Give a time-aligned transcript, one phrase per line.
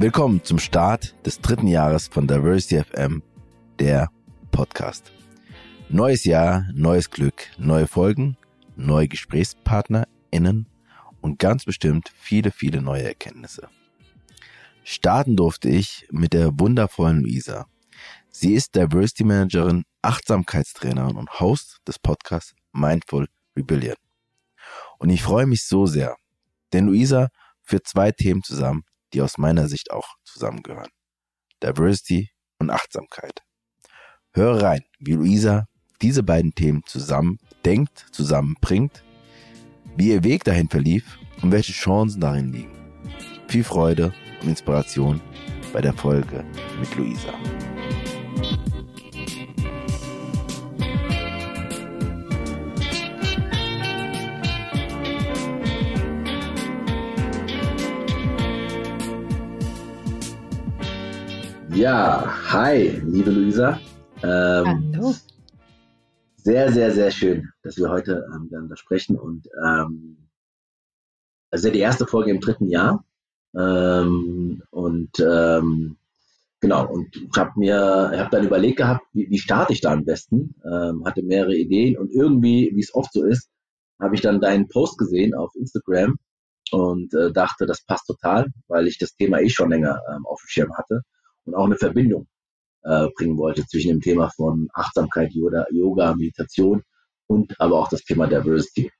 [0.00, 3.20] Willkommen zum Start des dritten Jahres von Diversity FM,
[3.80, 4.08] der
[4.52, 5.10] Podcast.
[5.88, 8.36] Neues Jahr, neues Glück, neue Folgen,
[8.76, 10.68] neue GesprächspartnerInnen
[11.20, 13.68] und ganz bestimmt viele, viele neue Erkenntnisse.
[14.84, 17.66] Starten durfte ich mit der wundervollen Luisa.
[18.30, 23.96] Sie ist Diversity Managerin, Achtsamkeitstrainerin und Host des Podcasts Mindful Rebellion.
[25.00, 26.14] Und ich freue mich so sehr,
[26.72, 27.30] denn Luisa
[27.62, 30.90] führt zwei Themen zusammen, die aus meiner Sicht auch zusammengehören.
[31.62, 33.42] Diversity und Achtsamkeit.
[34.32, 35.66] Höre rein, wie Luisa
[36.00, 39.02] diese beiden Themen zusammen denkt, zusammenbringt,
[39.96, 42.70] wie ihr Weg dahin verlief und welche Chancen darin liegen.
[43.48, 45.20] Viel Freude und Inspiration
[45.72, 46.44] bei der Folge
[46.78, 47.34] mit Luisa.
[61.78, 63.78] Ja, hi, liebe Luisa.
[64.24, 65.14] Ähm, Hallo.
[66.34, 69.16] Sehr, sehr, sehr schön, dass wir heute ähm, miteinander sprechen.
[69.16, 70.28] Und ähm,
[71.52, 73.04] das ist ja die erste Folge im dritten Jahr.
[73.56, 75.98] Ähm, und ähm,
[76.58, 79.92] genau, und ich habe mir, ich habe dann überlegt gehabt, wie, wie starte ich da
[79.92, 80.56] am besten?
[80.64, 83.50] Ähm, hatte mehrere Ideen und irgendwie, wie es oft so ist,
[84.02, 86.16] habe ich dann deinen Post gesehen auf Instagram
[86.72, 90.40] und äh, dachte, das passt total, weil ich das Thema eh schon länger ähm, auf
[90.40, 91.04] dem Schirm hatte
[91.48, 92.28] und auch eine Verbindung
[92.84, 96.82] äh, bringen wollte zwischen dem Thema von Achtsamkeit, Yoga, Yoga, Meditation
[97.26, 98.90] und aber auch das Thema Diversity.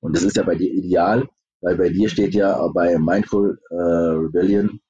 [0.00, 1.28] Und das ist ja bei dir ideal,
[1.60, 4.80] weil bei dir steht ja bei Mindful äh, Rebellion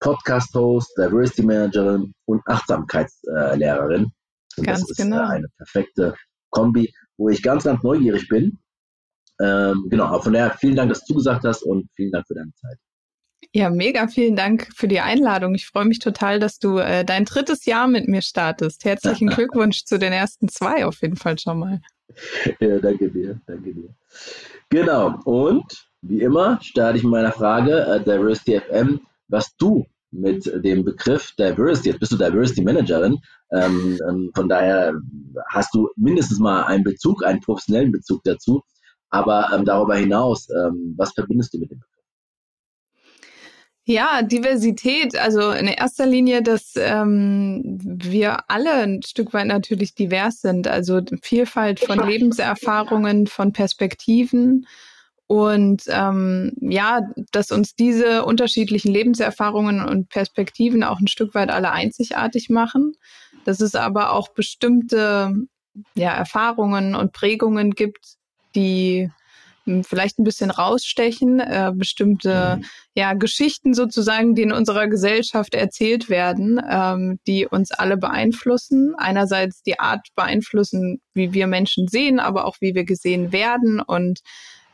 [0.00, 4.10] Podcast-Host, Diversity Managerin und Achtsamkeitslehrerin.
[4.56, 5.28] Und ganz das ist genau.
[5.28, 6.14] eine perfekte
[6.50, 8.58] Kombi, wo ich ganz, ganz neugierig bin.
[9.40, 12.52] Ähm, genau, von daher vielen Dank, dass du gesagt hast und vielen Dank für deine
[12.54, 12.78] Zeit.
[13.52, 15.54] Ja, mega vielen Dank für die Einladung.
[15.54, 18.84] Ich freue mich total, dass du äh, dein drittes Jahr mit mir startest.
[18.84, 21.80] Herzlichen Glückwunsch zu den ersten zwei auf jeden Fall schon mal.
[22.60, 23.88] Ja, danke dir, danke dir.
[24.68, 30.44] Genau, und wie immer starte ich mit meiner Frage, äh, Diversity FM, was du mit
[30.64, 33.18] dem Begriff Diversity, jetzt bist du Diversity Managerin,
[33.52, 34.92] ähm, ähm, von daher
[35.48, 38.62] hast du mindestens mal einen Bezug, einen professionellen Bezug dazu,
[39.10, 41.89] aber ähm, darüber hinaus, ähm, was verbindest du mit dem Begriff?
[43.90, 50.42] Ja, Diversität, also in erster Linie, dass ähm, wir alle ein Stück weit natürlich divers
[50.42, 54.68] sind, also Vielfalt von Lebenserfahrungen, von Perspektiven.
[55.26, 57.00] Und ähm, ja,
[57.32, 62.94] dass uns diese unterschiedlichen Lebenserfahrungen und Perspektiven auch ein Stück weit alle einzigartig machen,
[63.44, 65.34] dass es aber auch bestimmte
[65.96, 68.18] ja, Erfahrungen und Prägungen gibt,
[68.54, 69.10] die
[69.84, 72.64] vielleicht ein bisschen rausstechen, äh, bestimmte mhm.
[72.94, 78.94] ja, Geschichten sozusagen, die in unserer Gesellschaft erzählt werden, ähm, die uns alle beeinflussen.
[78.96, 84.20] Einerseits die Art beeinflussen, wie wir Menschen sehen, aber auch wie wir gesehen werden und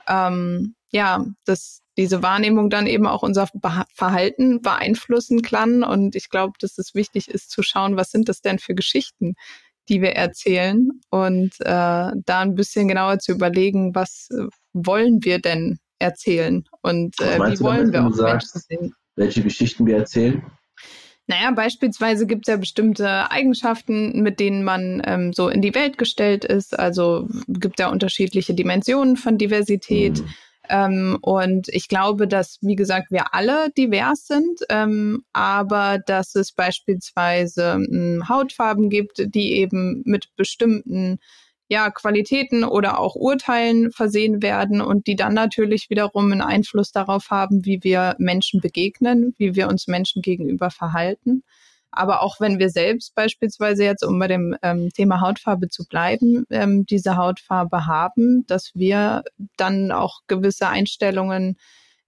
[0.08, 3.48] ähm, ja, dass diese Wahrnehmung dann eben auch unser
[3.94, 5.82] Verhalten beeinflussen kann.
[5.82, 9.34] Und ich glaube, dass es wichtig ist zu schauen, was sind das denn für Geschichten,
[9.88, 15.40] die wir erzählen und äh, da ein bisschen genauer zu überlegen, was äh, wollen wir
[15.40, 18.94] denn erzählen und äh, wie wollen wir auch sagst, Menschen sehen.
[19.16, 20.42] Welche Geschichten wir erzählen?
[21.28, 25.98] Naja, beispielsweise gibt es ja bestimmte Eigenschaften, mit denen man ähm, so in die Welt
[25.98, 26.78] gestellt ist.
[26.78, 30.20] Also gibt ja unterschiedliche Dimensionen von Diversität.
[30.20, 30.28] Mhm.
[30.68, 36.52] Ähm, und ich glaube, dass, wie gesagt, wir alle divers sind, ähm, aber dass es
[36.52, 41.18] beispielsweise ähm, Hautfarben gibt, die eben mit bestimmten
[41.68, 47.30] ja, Qualitäten oder auch Urteilen versehen werden und die dann natürlich wiederum einen Einfluss darauf
[47.30, 51.42] haben, wie wir Menschen begegnen, wie wir uns Menschen gegenüber verhalten.
[51.96, 56.44] Aber auch wenn wir selbst beispielsweise jetzt, um bei dem ähm, Thema Hautfarbe zu bleiben,
[56.50, 59.24] ähm, diese Hautfarbe haben, dass wir
[59.56, 61.56] dann auch gewisse Einstellungen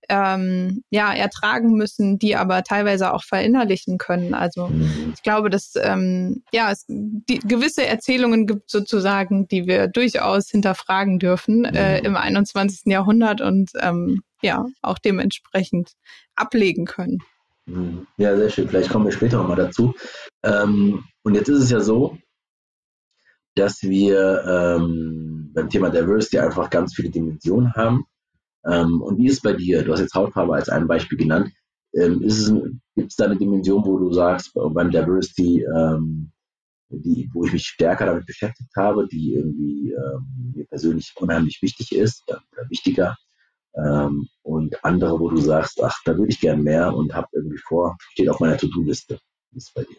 [0.08, 4.34] ähm, ja, ertragen müssen, die aber teilweise auch verinnerlichen können.
[4.34, 5.12] Also mhm.
[5.14, 11.18] ich glaube, dass ähm, ja, es die, gewisse Erzählungen gibt sozusagen, die wir durchaus hinterfragen
[11.18, 12.86] dürfen äh, im 21.
[12.86, 15.92] Jahrhundert und ähm, ja, auch dementsprechend
[16.36, 17.18] ablegen können.
[17.68, 18.06] Mhm.
[18.16, 18.68] Ja, sehr schön.
[18.68, 19.94] Vielleicht kommen wir später nochmal dazu.
[20.42, 22.16] Ähm, und jetzt ist es ja so,
[23.54, 28.04] dass wir ähm, beim Thema Diversity einfach ganz viele Dimensionen haben.
[28.66, 29.82] Ähm, und wie ist es bei dir?
[29.82, 31.50] Du hast jetzt Hautfarbe als ein Beispiel genannt.
[31.94, 32.20] Ähm,
[32.94, 36.32] Gibt es da eine Dimension, wo du sagst, beim Diversity, ähm,
[36.90, 41.92] die, wo ich mich stärker damit beschäftigt habe, die irgendwie ähm, mir persönlich unheimlich wichtig
[41.92, 43.16] ist oder wichtiger?
[43.76, 47.58] Ähm, und andere, wo du sagst, ach, da würde ich gern mehr und habe irgendwie
[47.58, 49.18] vor, steht auf meiner To-Do-Liste.
[49.54, 49.96] Ist bei dir?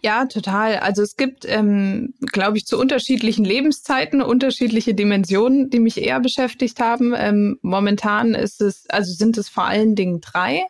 [0.00, 0.78] Ja, total.
[0.78, 6.80] Also es gibt, ähm, glaube ich, zu unterschiedlichen Lebenszeiten unterschiedliche Dimensionen, die mich eher beschäftigt
[6.80, 7.14] haben.
[7.16, 10.62] Ähm, momentan ist es, also sind es vor allen Dingen drei.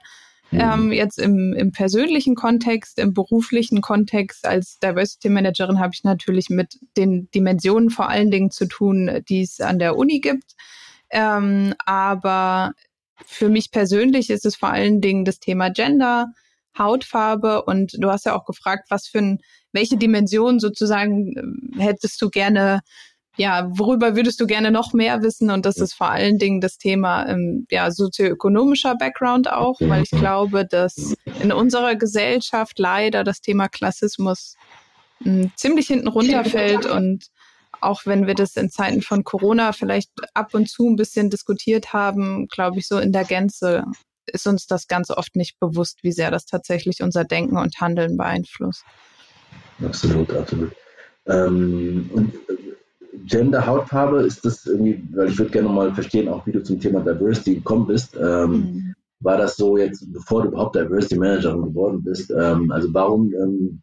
[0.50, 0.60] Mhm.
[0.60, 6.50] Ähm, jetzt im, im persönlichen Kontext, im beruflichen Kontext als Diversity Managerin habe ich natürlich
[6.50, 10.56] mit den Dimensionen vor allen Dingen zu tun, die es an der Uni gibt.
[11.12, 12.72] Ähm, aber
[13.26, 16.32] für mich persönlich ist es vor allen Dingen das Thema Gender,
[16.76, 19.38] Hautfarbe und du hast ja auch gefragt, was für ein,
[19.72, 22.80] welche Dimension sozusagen äh, hättest du gerne,
[23.36, 25.50] ja, worüber würdest du gerne noch mehr wissen?
[25.50, 30.10] Und das ist vor allen Dingen das Thema ähm, ja, sozioökonomischer Background auch, weil ich
[30.10, 34.54] glaube, dass in unserer Gesellschaft leider das Thema Klassismus
[35.22, 37.26] hm, ziemlich hinten runterfällt und
[37.82, 41.92] auch wenn wir das in Zeiten von Corona vielleicht ab und zu ein bisschen diskutiert
[41.92, 43.84] haben, glaube ich, so in der Gänze
[44.26, 48.16] ist uns das ganz oft nicht bewusst, wie sehr das tatsächlich unser Denken und Handeln
[48.16, 48.84] beeinflusst.
[49.84, 50.72] Absolut, absolut.
[51.26, 56.46] Ähm, und äh, Gender, Hautfarbe, ist das irgendwie, weil ich würde gerne mal verstehen, auch
[56.46, 58.16] wie du zum Thema Diversity gekommen bist.
[58.16, 58.94] Ähm, mhm.
[59.20, 62.30] War das so jetzt, bevor du überhaupt Diversity Managerin geworden bist?
[62.30, 63.82] Ähm, also warum ähm,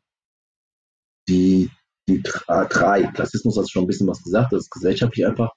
[1.30, 1.69] die,
[2.09, 5.51] die drei, Klassismus hast du schon ein bisschen was gesagt, das ist gesellschaftlich einfach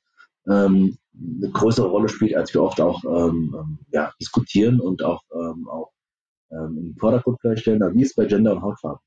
[0.46, 5.22] ähm, eine größere Rolle spielt, als wir oft auch ähm, ähm ja, diskutieren und auch,
[5.34, 5.90] ähm, auch
[6.50, 7.80] ähm, im Vordergrund vielleicht stellen.
[7.94, 9.00] wie ist es bei Gender und Hautfarbe?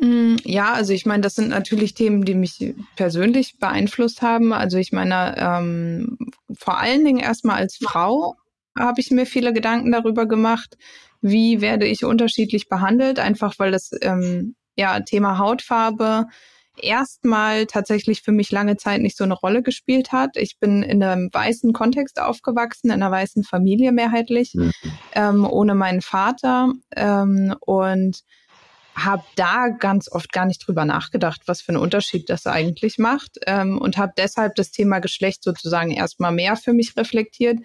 [0.00, 4.52] Mm, ja, also ich meine, das sind natürlich Themen, die mich persönlich beeinflusst haben.
[4.52, 6.18] Also ich meine, ähm,
[6.58, 8.36] vor allen Dingen erstmal als Frau
[8.78, 10.78] habe ich mir viele Gedanken darüber gemacht,
[11.20, 16.26] wie werde ich unterschiedlich behandelt, einfach weil das ähm, ja Thema Hautfarbe
[16.80, 20.36] erstmal tatsächlich für mich lange Zeit nicht so eine Rolle gespielt hat.
[20.36, 24.72] Ich bin in einem weißen Kontext aufgewachsen, in einer weißen Familie mehrheitlich, mhm.
[25.14, 28.22] ähm, ohne meinen Vater ähm, und
[28.94, 33.38] habe da ganz oft gar nicht drüber nachgedacht, was für einen Unterschied das eigentlich macht
[33.46, 37.58] ähm, und habe deshalb das Thema Geschlecht sozusagen erstmal mehr für mich reflektiert,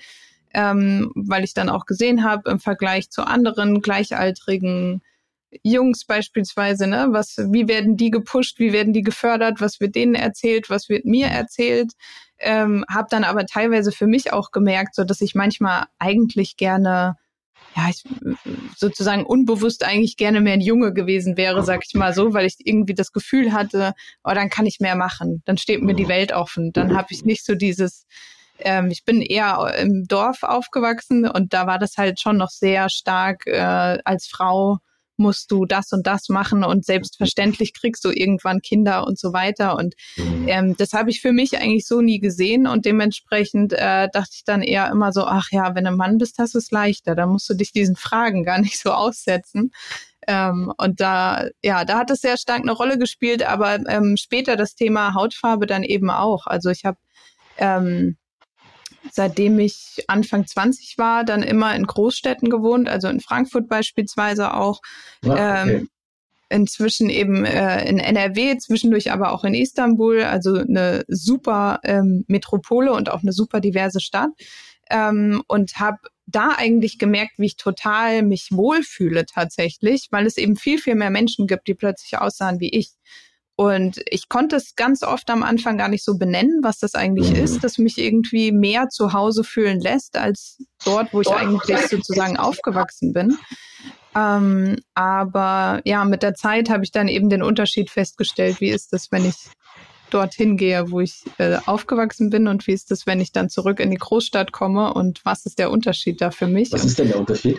[0.53, 5.01] ähm, weil ich dann auch gesehen habe im Vergleich zu anderen gleichaltrigen
[5.63, 7.07] Jungs beispielsweise, ne?
[7.11, 11.05] Was, wie werden die gepusht, wie werden die gefördert, was wird denen erzählt, was wird
[11.05, 11.93] mir erzählt?
[12.39, 17.15] Ähm, habe dann aber teilweise für mich auch gemerkt, so dass ich manchmal eigentlich gerne,
[17.75, 18.03] ja, ich,
[18.75, 22.57] sozusagen unbewusst eigentlich gerne mehr ein Junge gewesen wäre, sag ich mal so, weil ich
[22.63, 26.33] irgendwie das Gefühl hatte, oh, dann kann ich mehr machen, dann steht mir die Welt
[26.33, 28.05] offen, dann habe ich nicht so dieses
[28.59, 32.89] ähm, ich bin eher im Dorf aufgewachsen und da war das halt schon noch sehr
[32.89, 34.79] stark äh, als Frau
[35.17, 39.75] musst du das und das machen und selbstverständlich kriegst du irgendwann Kinder und so weiter.
[39.75, 40.47] Und mhm.
[40.47, 44.43] ähm, das habe ich für mich eigentlich so nie gesehen und dementsprechend äh, dachte ich
[44.45, 47.15] dann eher immer so, ach ja, wenn du ein Mann bist, hast du es leichter,
[47.15, 49.71] da musst du dich diesen Fragen gar nicht so aussetzen.
[50.27, 54.57] Ähm, und da, ja, da hat es sehr stark eine Rolle gespielt, aber ähm, später
[54.57, 56.47] das Thema Hautfarbe dann eben auch.
[56.47, 56.97] Also ich habe
[57.57, 58.17] ähm,
[59.11, 64.81] seitdem ich Anfang 20 war, dann immer in Großstädten gewohnt, also in Frankfurt beispielsweise auch.
[65.23, 65.75] Ja, ah, okay.
[65.75, 65.89] ähm,
[66.49, 72.93] inzwischen eben äh, in NRW, zwischendurch aber auch in Istanbul, also eine super ähm, Metropole
[72.93, 74.29] und auch eine super diverse Stadt.
[74.89, 75.97] Ähm, und habe
[76.27, 81.09] da eigentlich gemerkt, wie ich total mich wohlfühle tatsächlich, weil es eben viel, viel mehr
[81.09, 82.91] Menschen gibt, die plötzlich aussahen wie ich.
[83.59, 87.31] Und ich konnte es ganz oft am Anfang gar nicht so benennen, was das eigentlich
[87.31, 87.43] mhm.
[87.43, 92.37] ist, das mich irgendwie mehr zu Hause fühlen lässt, als dort, wo ich eigentlich sozusagen
[92.37, 93.35] aufgewachsen bin.
[94.15, 98.93] Ähm, aber ja, mit der Zeit habe ich dann eben den Unterschied festgestellt, wie ist
[98.93, 99.35] das, wenn ich
[100.11, 103.79] dorthin gehe, wo ich äh, aufgewachsen bin und wie ist das, wenn ich dann zurück
[103.79, 106.71] in die Großstadt komme und was ist der Unterschied da für mich?
[106.71, 107.57] Was ist denn der Unterschied?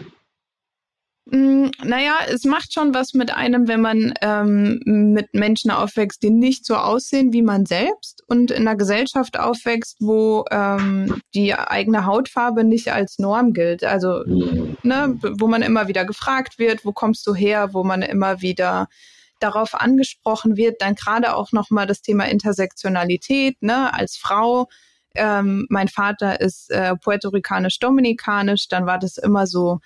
[1.31, 6.31] Mm, naja, es macht schon was mit einem, wenn man ähm, mit Menschen aufwächst, die
[6.31, 12.07] nicht so aussehen wie man selbst und in einer Gesellschaft aufwächst, wo ähm, die eigene
[12.07, 13.85] Hautfarbe nicht als Norm gilt.
[13.85, 18.41] Also, ne, wo man immer wieder gefragt wird, wo kommst du her, wo man immer
[18.41, 18.89] wieder
[19.39, 24.67] darauf angesprochen wird, dann gerade auch nochmal das Thema Intersektionalität, ne, als Frau.
[25.15, 29.81] Ähm, mein Vater ist äh, puerto-ricanisch-dominikanisch, dann war das immer so,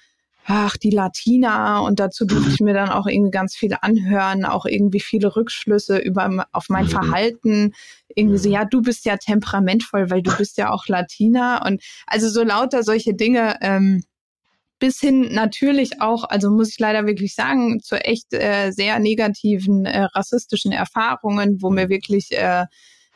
[0.44, 4.66] ach, die Latina und dazu durfte ich mir dann auch irgendwie ganz viel anhören, auch
[4.66, 6.90] irgendwie viele Rückschlüsse über auf mein mhm.
[6.90, 7.74] Verhalten.
[8.14, 8.54] Irgendwie so, mhm.
[8.54, 12.82] ja, du bist ja temperamentvoll, weil du bist ja auch Latina und also so lauter
[12.82, 13.56] solche Dinge.
[13.60, 14.02] Ähm,
[14.78, 19.84] bis hin natürlich auch, also muss ich leider wirklich sagen, zu echt äh, sehr negativen
[19.86, 22.64] äh, rassistischen Erfahrungen, wo mir wirklich äh,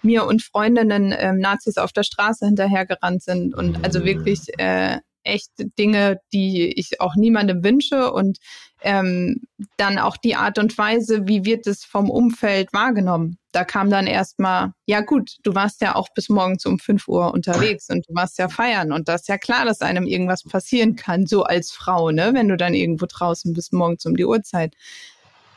[0.00, 5.50] mir und Freundinnen ähm, Nazis auf der Straße hinterhergerannt sind und also wirklich äh, echt
[5.78, 8.38] Dinge, die ich auch niemandem wünsche und
[8.83, 9.42] ähm,
[9.76, 13.38] dann auch die Art und Weise, wie wird es vom Umfeld wahrgenommen.
[13.52, 17.33] Da kam dann erstmal, ja gut, du warst ja auch bis morgens um 5 Uhr
[17.33, 20.95] unterwegs und du warst ja feiern und das ist ja klar, dass einem irgendwas passieren
[20.95, 24.75] kann, so als Frau, ne, wenn du dann irgendwo draußen bist morgens um die Uhrzeit.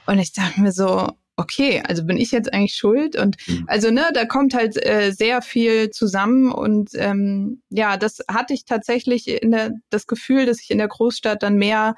[0.05, 1.09] Und ich dachte mir so,
[1.39, 3.15] okay, also bin ich jetzt eigentlich schuld?
[3.15, 3.63] Und mhm.
[3.67, 8.65] also, ne, da kommt halt äh, sehr viel zusammen und ähm, ja, das hatte ich
[8.65, 11.95] tatsächlich in der, das Gefühl, dass ich in der Großstadt dann mehr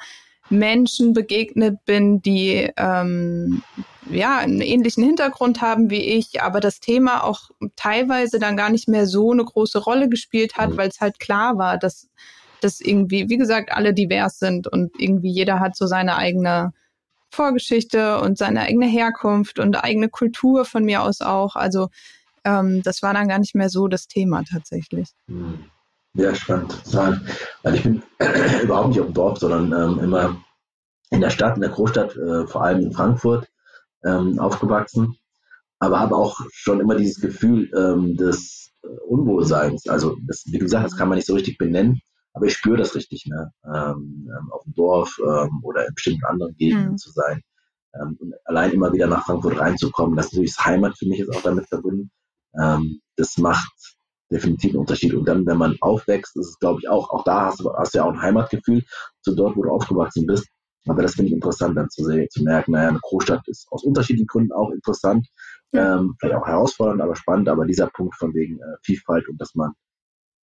[0.49, 3.63] Menschen begegnet bin, die ähm,
[4.09, 8.87] ja einen ähnlichen Hintergrund haben wie ich, aber das Thema auch teilweise dann gar nicht
[8.87, 10.77] mehr so eine große Rolle gespielt hat, mhm.
[10.77, 12.09] weil es halt klar war, dass
[12.59, 16.73] dass irgendwie, wie gesagt, alle divers sind und irgendwie jeder hat so seine eigene
[17.31, 21.55] Vorgeschichte und seine eigene Herkunft und eigene Kultur von mir aus auch.
[21.55, 21.87] Also
[22.43, 25.09] ähm, das war dann gar nicht mehr so das Thema tatsächlich.
[25.27, 25.65] Hm.
[26.13, 26.77] Ja, spannend.
[27.63, 28.03] Weil ich bin
[28.63, 30.43] überhaupt nicht auf dem Dorf, sondern ähm, immer
[31.09, 33.49] in der Stadt, in der Großstadt, äh, vor allem in Frankfurt,
[34.03, 35.15] ähm, aufgewachsen.
[35.79, 38.71] Aber habe auch schon immer dieses Gefühl ähm, des
[39.07, 39.87] Unwohlseins.
[39.87, 42.01] Also, das, wie gesagt, das kann man nicht so richtig benennen.
[42.33, 43.51] Aber ich spüre das richtig, ne?
[43.65, 46.97] Ähm, ähm, auf dem Dorf ähm, oder in bestimmten anderen Gegenden mhm.
[46.97, 47.41] zu sein.
[47.93, 51.19] Ähm, und allein immer wieder nach Frankfurt reinzukommen, das ist natürlich das Heimat für mich
[51.19, 52.11] ist auch damit verbunden.
[52.59, 53.97] Ähm, das macht
[54.31, 55.13] definitiv einen Unterschied.
[55.13, 57.93] Und dann, wenn man aufwächst, ist es, glaube ich, auch, auch da hast du, hast
[57.93, 58.83] ja auch ein Heimatgefühl
[59.21, 60.47] zu dort, wo du aufgewachsen bist.
[60.87, 63.83] Aber das finde ich interessant, dann zu sehen, zu merken, naja, eine Großstadt ist aus
[63.83, 65.27] unterschiedlichen Gründen auch interessant,
[65.73, 65.97] ja.
[65.97, 67.49] ähm, vielleicht auch herausfordernd, aber spannend.
[67.49, 69.73] Aber dieser Punkt von wegen äh, Vielfalt und dass man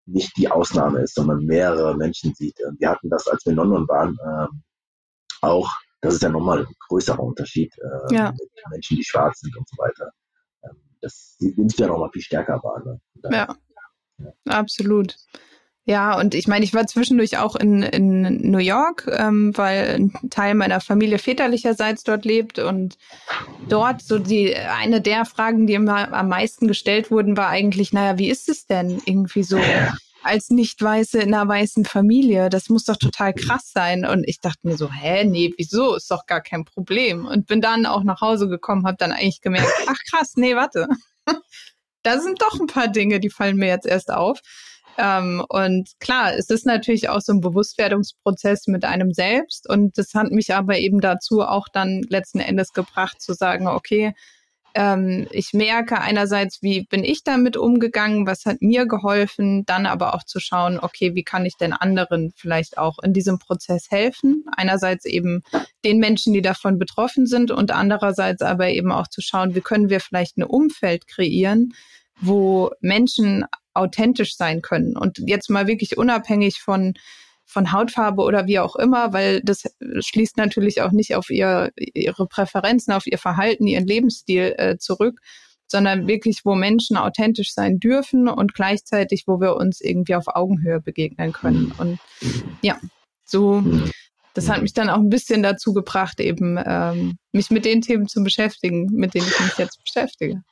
[0.09, 2.59] nicht die Ausnahme ist, sondern mehrere Menschen sieht.
[2.79, 4.62] Wir hatten das, als wir in London waren, ähm,
[5.43, 5.69] auch,
[6.00, 8.33] das ist ja nochmal ein größerer Unterschied äh, ja.
[8.33, 10.11] mit Menschen, die schwarz sind und so weiter.
[10.65, 12.83] Ähm, das nimmst du ja nochmal viel stärker wahr.
[12.85, 13.00] Ne?
[13.31, 13.57] Ja.
[14.19, 15.17] ja, absolut.
[15.88, 20.28] Ja, und ich meine, ich war zwischendurch auch in, in New York, ähm, weil ein
[20.28, 22.99] Teil meiner Familie väterlicherseits dort lebt und
[23.71, 28.18] dort so die eine der Fragen, die immer am meisten gestellt wurden, war eigentlich, naja,
[28.18, 29.59] wie ist es denn irgendwie so
[30.23, 32.50] als Nicht-Weiße in einer weißen Familie?
[32.50, 34.04] Das muss doch total krass sein.
[34.04, 35.95] Und ich dachte mir so, hä, nee, wieso?
[35.95, 37.25] Ist doch gar kein Problem.
[37.25, 40.87] Und bin dann auch nach Hause gekommen, habe dann eigentlich gemerkt, ach krass, nee, warte.
[42.02, 44.42] da sind doch ein paar Dinge, die fallen mir jetzt erst auf.
[44.99, 49.69] Ähm, und klar, es ist natürlich auch so ein Bewusstwerdungsprozess mit einem selbst.
[49.69, 54.12] Und das hat mich aber eben dazu auch dann letzten Endes gebracht zu sagen, okay,
[54.75, 60.14] ähm, ich merke einerseits, wie bin ich damit umgegangen, was hat mir geholfen, dann aber
[60.14, 64.45] auch zu schauen, okay, wie kann ich denn anderen vielleicht auch in diesem Prozess helfen?
[64.57, 65.43] Einerseits eben
[65.85, 69.90] den Menschen, die davon betroffen sind und andererseits aber eben auch zu schauen, wie können
[69.90, 71.73] wir vielleicht ein Umfeld kreieren,
[72.21, 73.45] wo Menschen
[73.78, 74.97] authentisch sein können.
[74.97, 76.94] Und jetzt mal wirklich unabhängig von
[77.49, 79.64] von Hautfarbe oder wie auch immer, weil das
[80.00, 85.18] schließt natürlich auch nicht auf ihr, ihre Präferenzen, auf ihr Verhalten, ihren Lebensstil äh, zurück,
[85.66, 90.80] sondern wirklich, wo Menschen authentisch sein dürfen und gleichzeitig, wo wir uns irgendwie auf Augenhöhe
[90.80, 91.73] begegnen können.
[91.78, 91.99] Und
[92.61, 92.78] ja,
[93.25, 93.64] so,
[94.35, 98.08] das hat mich dann auch ein bisschen dazu gebracht, eben ähm, mich mit den Themen
[98.08, 100.42] zu beschäftigen, mit denen ich mich jetzt beschäftige.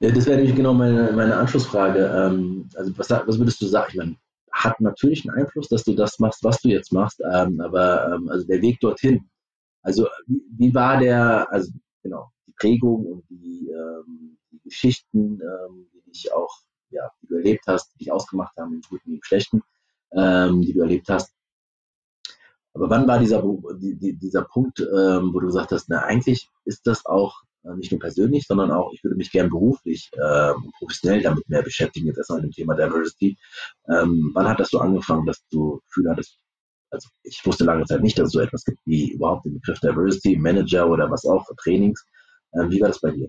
[0.00, 2.06] Ja, das wäre nämlich genau meine, meine Anschlussfrage.
[2.06, 3.88] Ähm, also was, was würdest du sagen?
[3.90, 4.16] Ich meine,
[4.52, 8.28] hat natürlich einen Einfluss, dass du das machst, was du jetzt machst, ähm, aber ähm,
[8.28, 9.28] also der Weg dorthin.
[9.82, 11.70] Also wie, wie, war der, also
[12.02, 16.54] genau, die Prägung und die, ähm, die Geschichten, ähm, die dich auch,
[16.90, 19.62] ja, die du erlebt hast, die dich ausgemacht haben, im Guten wie im Schlechten,
[20.12, 21.32] ähm, die du erlebt hast.
[22.74, 23.42] Aber wann war dieser,
[23.78, 27.42] die, dieser Punkt, wo du gesagt hast, na eigentlich ist das auch
[27.74, 32.06] nicht nur persönlich, sondern auch, ich würde mich gern beruflich äh, professionell damit mehr beschäftigen,
[32.06, 33.36] jetzt erstmal mit dem Thema Diversity.
[33.88, 36.38] Ähm, wann hat das so angefangen, dass du Gefühl hattest,
[36.90, 39.80] also ich wusste lange Zeit nicht, dass es so etwas gibt wie überhaupt den Begriff
[39.80, 42.04] Diversity, Manager oder was auch, Trainings.
[42.54, 43.28] Ähm, wie war das bei dir?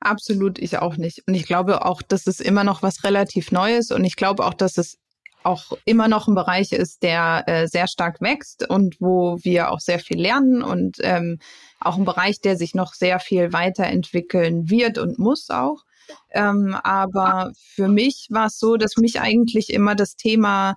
[0.00, 1.22] Absolut, ich auch nicht.
[1.26, 4.54] Und ich glaube auch, dass es immer noch was relativ Neues und ich glaube auch,
[4.54, 4.98] dass es
[5.44, 9.80] auch immer noch ein Bereich ist, der äh, sehr stark wächst und wo wir auch
[9.80, 11.38] sehr viel lernen und ähm,
[11.80, 15.84] auch ein Bereich, der sich noch sehr viel weiterentwickeln wird und muss auch.
[16.30, 20.76] Ähm, aber für mich war es so, dass mich eigentlich immer das Thema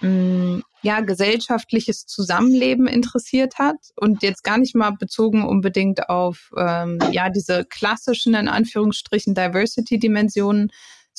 [0.00, 6.50] mh, hm, ja gesellschaftliches Zusammenleben interessiert hat und jetzt gar nicht mal bezogen unbedingt auf
[6.56, 10.70] ähm, ja diese klassischen in Anführungsstrichen Diversity-Dimensionen,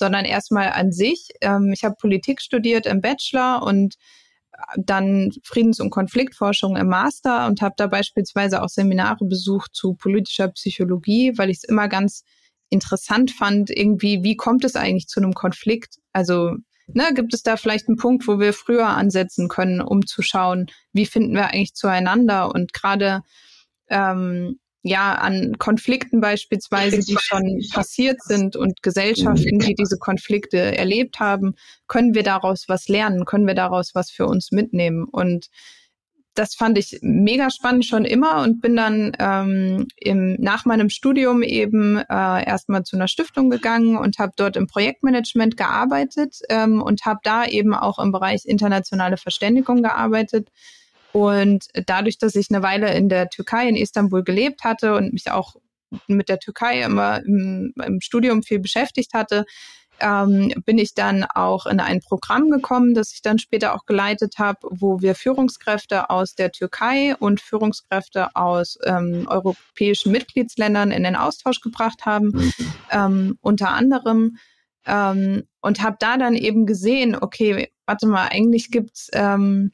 [0.01, 1.29] sondern erstmal an sich.
[1.41, 3.96] Ähm, ich habe Politik studiert im Bachelor und
[4.77, 10.48] dann Friedens- und Konfliktforschung im Master und habe da beispielsweise auch Seminare besucht zu politischer
[10.50, 12.24] Psychologie, weil ich es immer ganz
[12.70, 15.98] interessant fand, irgendwie, wie kommt es eigentlich zu einem Konflikt?
[16.13, 16.55] Also
[16.88, 20.67] ne, gibt es da vielleicht einen Punkt, wo wir früher ansetzen können, um zu schauen,
[20.93, 22.53] wie finden wir eigentlich zueinander?
[22.53, 23.22] Und gerade
[23.89, 31.19] ähm, ja an Konflikten beispielsweise, die schon passiert sind und Gesellschaften, die diese Konflikte erlebt
[31.19, 31.55] haben,
[31.88, 35.05] können wir daraus was lernen, können wir daraus was für uns mitnehmen.
[35.05, 35.50] Und
[36.33, 41.43] das fand ich mega spannend schon immer und bin dann ähm, im, nach meinem Studium
[41.43, 42.03] eben äh,
[42.45, 47.45] erstmal zu einer Stiftung gegangen und habe dort im Projektmanagement gearbeitet ähm, und habe da
[47.45, 50.50] eben auch im Bereich internationale Verständigung gearbeitet.
[51.13, 55.30] Und dadurch, dass ich eine Weile in der Türkei, in Istanbul gelebt hatte und mich
[55.32, 55.56] auch
[56.08, 59.46] mit der Türkei immer im, im Studium viel beschäftigt hatte,
[60.01, 64.36] ähm, bin ich dann auch in ein Programm gekommen, das ich dann später auch geleitet
[64.39, 71.15] habe, wo wir Führungskräfte aus der Türkei und Führungskräfte aus ähm, europäischen Mitgliedsländern in den
[71.15, 72.53] Austausch gebracht haben, mhm.
[72.91, 74.38] ähm, unter anderem.
[74.86, 79.72] Ähm, und habe da dann eben gesehen, okay, warte mal, eigentlich gibt's ähm,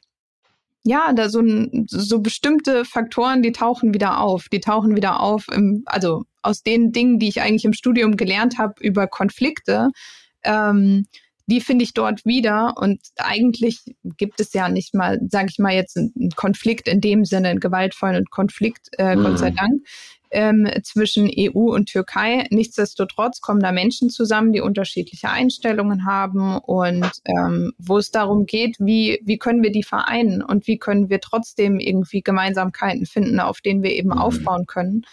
[0.88, 1.44] ja, da so,
[1.88, 4.48] so bestimmte Faktoren, die tauchen wieder auf.
[4.50, 8.58] Die tauchen wieder auf, im, also aus den Dingen, die ich eigentlich im Studium gelernt
[8.58, 9.89] habe über Konflikte,
[10.44, 11.06] ähm,
[11.46, 12.75] die finde ich dort wieder.
[12.77, 13.79] Und eigentlich
[14.17, 17.60] gibt es ja nicht mal, sage ich mal jetzt, einen Konflikt in dem Sinne, einen
[17.60, 19.24] gewaltvollen Konflikt, äh, mhm.
[19.24, 19.82] Gott sei Dank
[20.31, 22.46] ähm, zwischen EU und Türkei.
[22.50, 28.77] Nichtsdestotrotz kommen da Menschen zusammen, die unterschiedliche Einstellungen haben und ähm, wo es darum geht,
[28.79, 33.62] wie, wie können wir die vereinen und wie können wir trotzdem irgendwie Gemeinsamkeiten finden, auf
[33.62, 34.19] denen wir eben mhm.
[34.19, 35.03] aufbauen können.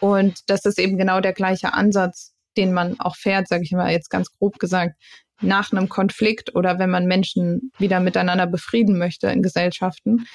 [0.00, 3.92] Und das ist eben genau der gleiche Ansatz, den man auch fährt, sage ich mal
[3.92, 4.96] jetzt ganz grob gesagt,
[5.42, 10.26] nach einem Konflikt oder wenn man Menschen wieder miteinander befrieden möchte in Gesellschaften.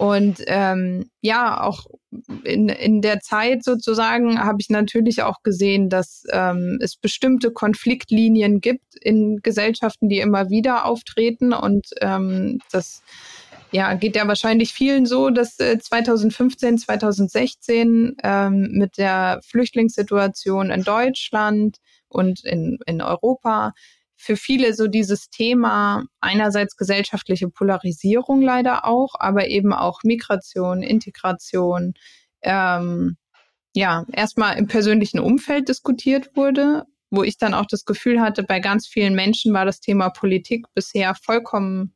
[0.00, 1.84] Und ähm, ja, auch
[2.44, 8.62] in, in der Zeit sozusagen habe ich natürlich auch gesehen, dass ähm, es bestimmte Konfliktlinien
[8.62, 11.52] gibt in Gesellschaften, die immer wieder auftreten.
[11.52, 13.02] Und ähm, das
[13.72, 20.82] ja, geht ja wahrscheinlich vielen so, dass äh, 2015, 2016 ähm, mit der Flüchtlingssituation in
[20.82, 21.76] Deutschland
[22.08, 23.74] und in, in Europa
[24.20, 31.94] für viele so dieses Thema einerseits gesellschaftliche Polarisierung leider auch, aber eben auch Migration, Integration,
[32.42, 33.16] ähm,
[33.74, 38.60] ja, erstmal im persönlichen Umfeld diskutiert wurde, wo ich dann auch das Gefühl hatte, bei
[38.60, 41.94] ganz vielen Menschen war das Thema Politik bisher vollkommen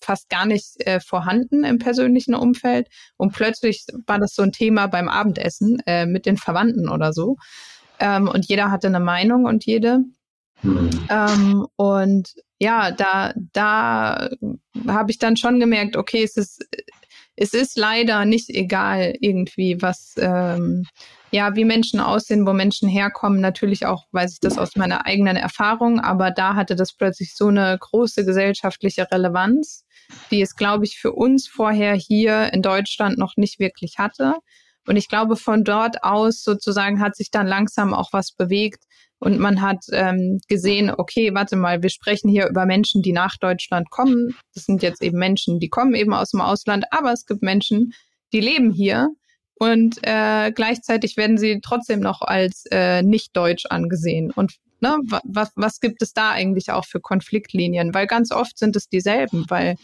[0.00, 2.88] fast gar nicht äh, vorhanden im persönlichen Umfeld.
[3.16, 7.36] Und plötzlich war das so ein Thema beim Abendessen äh, mit den Verwandten oder so.
[8.00, 10.00] Ähm, und jeder hatte eine Meinung und jede.
[10.62, 10.90] Mhm.
[11.08, 14.30] Ähm, und ja, da, da
[14.88, 16.64] habe ich dann schon gemerkt, okay, es ist,
[17.36, 20.84] es ist leider nicht egal irgendwie, was, ähm,
[21.30, 23.40] ja, wie Menschen aussehen, wo Menschen herkommen.
[23.40, 27.48] Natürlich auch weiß ich das aus meiner eigenen Erfahrung, aber da hatte das plötzlich so
[27.48, 29.84] eine große gesellschaftliche Relevanz,
[30.30, 34.34] die es, glaube ich, für uns vorher hier in Deutschland noch nicht wirklich hatte.
[34.86, 38.84] Und ich glaube, von dort aus sozusagen hat sich dann langsam auch was bewegt,
[39.20, 43.36] und man hat ähm, gesehen, okay, warte mal, wir sprechen hier über Menschen, die nach
[43.36, 44.36] Deutschland kommen.
[44.54, 47.92] Das sind jetzt eben Menschen, die kommen eben aus dem Ausland, aber es gibt Menschen,
[48.32, 49.08] die leben hier
[49.58, 54.30] und äh, gleichzeitig werden sie trotzdem noch als äh, nicht deutsch angesehen.
[54.30, 57.92] Und ne, was, was gibt es da eigentlich auch für Konfliktlinien?
[57.92, 59.74] Weil ganz oft sind es dieselben, weil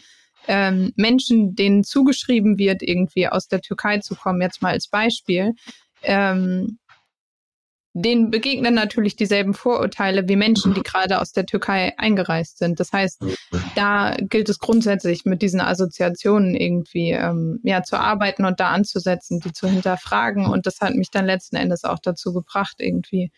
[0.47, 5.53] ähm, Menschen, denen zugeschrieben wird, irgendwie aus der Türkei zu kommen, jetzt mal als Beispiel,
[6.03, 6.77] ähm,
[7.97, 12.81] denen begegnen natürlich dieselben Vorurteile wie Menschen, die gerade aus der Türkei eingereist sind.
[12.81, 13.23] Das heißt,
[13.75, 19.39] da gilt es grundsätzlich mit diesen Assoziationen irgendwie ähm, ja zu arbeiten und da anzusetzen,
[19.39, 20.45] die zu hinterfragen.
[20.45, 23.31] Und das hat mich dann letzten Endes auch dazu gebracht, irgendwie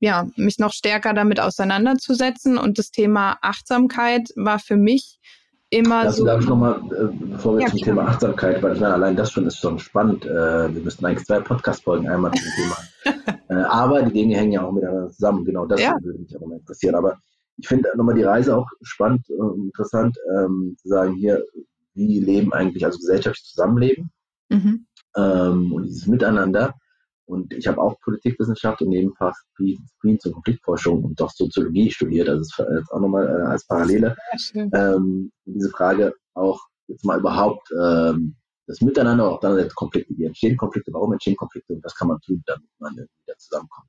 [0.00, 2.56] ja mich noch stärker damit auseinanderzusetzen.
[2.56, 5.18] Und das Thema Achtsamkeit war für mich
[5.72, 6.24] immer Lass, so.
[6.24, 7.96] Darf ich nochmal, äh, bevor wir ja, zum klar.
[7.96, 10.24] Thema Achtsamkeit, weil ich meine, allein das schon ist schon spannend.
[10.26, 13.34] Äh, wir müssten eigentlich zwei Podcast-Folgen einmal zum Thema.
[13.48, 15.44] äh, aber die Dinge hängen ja auch miteinander zusammen.
[15.44, 15.96] Genau das ja.
[16.02, 16.94] würde mich auch mal interessieren.
[16.94, 17.18] Aber
[17.56, 21.42] ich finde nochmal die Reise auch spannend und interessant, ähm, zu sagen, hier,
[21.94, 24.10] wie leben eigentlich, also gesellschaftlich zusammenleben
[24.50, 24.86] mhm.
[25.16, 26.74] ähm, und dieses Miteinander.
[27.32, 32.28] Und ich habe auch Politikwissenschaft und Nebenfach Friedens- und Konfliktforschung und doch Soziologie studiert.
[32.28, 34.14] Also das ist auch nochmal äh, als Parallele.
[34.54, 40.14] Ähm, diese Frage auch jetzt mal überhaupt ähm, das Miteinander, auch dann jetzt Konflikte.
[40.16, 40.92] Wie entstehen Konflikte?
[40.92, 41.72] Warum entstehen Konflikte?
[41.72, 43.88] Und was kann man tun, damit man wieder zusammenkommt?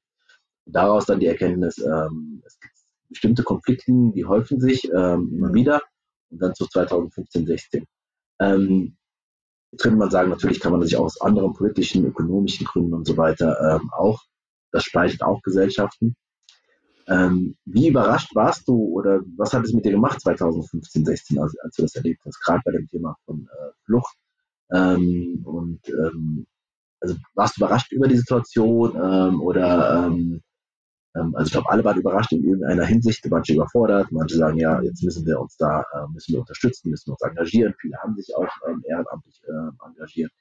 [0.65, 2.73] Und daraus dann die Erkenntnis, ähm, es gibt
[3.09, 5.53] bestimmte Konfliktlinien, die häufen sich ähm, immer mhm.
[5.53, 5.81] wieder.
[6.29, 7.85] Und dann zu 2015, 16.
[8.39, 8.95] Ähm,
[9.79, 13.17] könnte man sagen, natürlich kann man sich auch aus anderen politischen, ökonomischen Gründen und so
[13.17, 14.21] weiter ähm, auch
[14.73, 16.15] das speichert auch Gesellschaften.
[17.07, 21.55] Ähm, wie überrascht warst du oder was hat es mit dir gemacht 2015, 16, als,
[21.59, 24.15] als du das erlebt hast, gerade bei dem Thema von äh, Flucht?
[24.71, 26.47] Ähm, und ähm,
[26.99, 30.41] also warst du überrascht über die Situation ähm, oder ähm,
[31.13, 35.03] also ich glaube, alle waren überrascht in irgendeiner Hinsicht, manche überfordert, manche sagen, ja, jetzt
[35.03, 37.73] müssen wir uns da, äh, müssen wir unterstützen, müssen uns engagieren.
[37.79, 40.31] Viele haben sich auch ähm, ehrenamtlich äh, engagiert.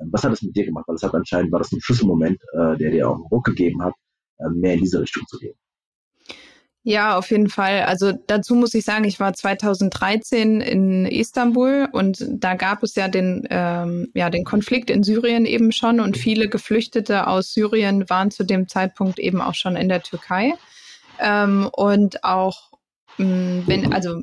[0.00, 0.86] Ähm, was hat das mit dir gemacht?
[0.88, 3.82] Weil es hat anscheinend, war das ein Schlüsselmoment, äh, der dir auch einen Ruck gegeben
[3.82, 3.94] hat,
[4.54, 5.54] mehr in diese Richtung zu gehen.
[6.84, 7.82] Ja, auf jeden Fall.
[7.82, 13.06] Also dazu muss ich sagen, ich war 2013 in Istanbul und da gab es ja
[13.06, 18.32] den, ähm, ja, den Konflikt in Syrien eben schon und viele Geflüchtete aus Syrien waren
[18.32, 20.54] zu dem Zeitpunkt eben auch schon in der Türkei.
[21.20, 22.72] Ähm, und auch,
[23.18, 24.22] mh, hm, wenn, also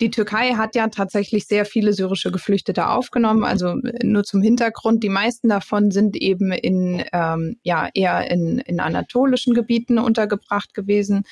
[0.00, 3.44] die Türkei hat ja tatsächlich sehr viele syrische Geflüchtete aufgenommen.
[3.44, 8.80] Also nur zum Hintergrund, die meisten davon sind eben in ähm, ja eher in, in
[8.80, 11.24] anatolischen Gebieten untergebracht gewesen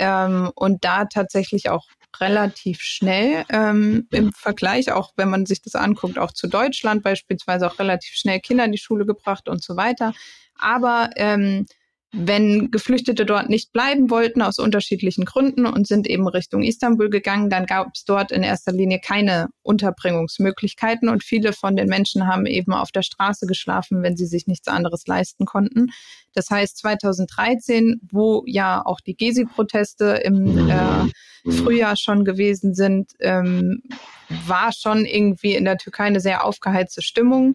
[0.00, 1.86] ähm, und da tatsächlich auch
[2.18, 7.66] relativ schnell ähm, im Vergleich, auch wenn man sich das anguckt, auch zu Deutschland beispielsweise
[7.66, 10.12] auch relativ schnell Kinder in die Schule gebracht und so weiter.
[10.58, 11.66] Aber ähm,
[12.12, 17.50] wenn Geflüchtete dort nicht bleiben wollten aus unterschiedlichen Gründen und sind eben Richtung Istanbul gegangen,
[17.50, 22.46] dann gab es dort in erster Linie keine Unterbringungsmöglichkeiten und viele von den Menschen haben
[22.46, 25.90] eben auf der Straße geschlafen, wenn sie sich nichts anderes leisten konnten.
[26.34, 33.82] Das heißt 2013, wo ja auch die Gezi-Proteste im äh, Frühjahr schon gewesen sind, ähm,
[34.46, 37.54] war schon irgendwie in der Türkei eine sehr aufgeheizte Stimmung.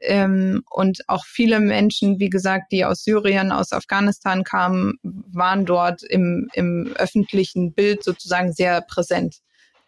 [0.00, 6.02] Ähm, und auch viele Menschen, wie gesagt, die aus Syrien, aus Afghanistan kamen, waren dort
[6.02, 9.36] im, im öffentlichen Bild sozusagen sehr präsent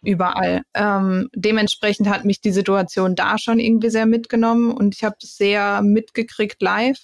[0.03, 0.61] überall.
[0.73, 5.35] Ähm, dementsprechend hat mich die Situation da schon irgendwie sehr mitgenommen und ich habe das
[5.35, 6.99] sehr mitgekriegt live.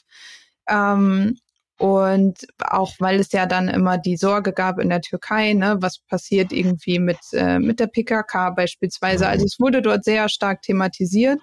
[0.67, 1.37] Ähm,
[1.79, 5.99] und auch weil es ja dann immer die Sorge gab in der Türkei, ne, was
[5.99, 9.27] passiert irgendwie mit, äh, mit der PKK beispielsweise.
[9.29, 11.39] Also es wurde dort sehr stark thematisiert.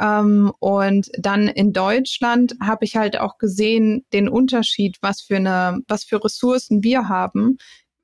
[0.00, 5.80] Ähm, und dann in Deutschland habe ich halt auch gesehen den Unterschied, was für eine,
[5.88, 7.58] was für Ressourcen wir haben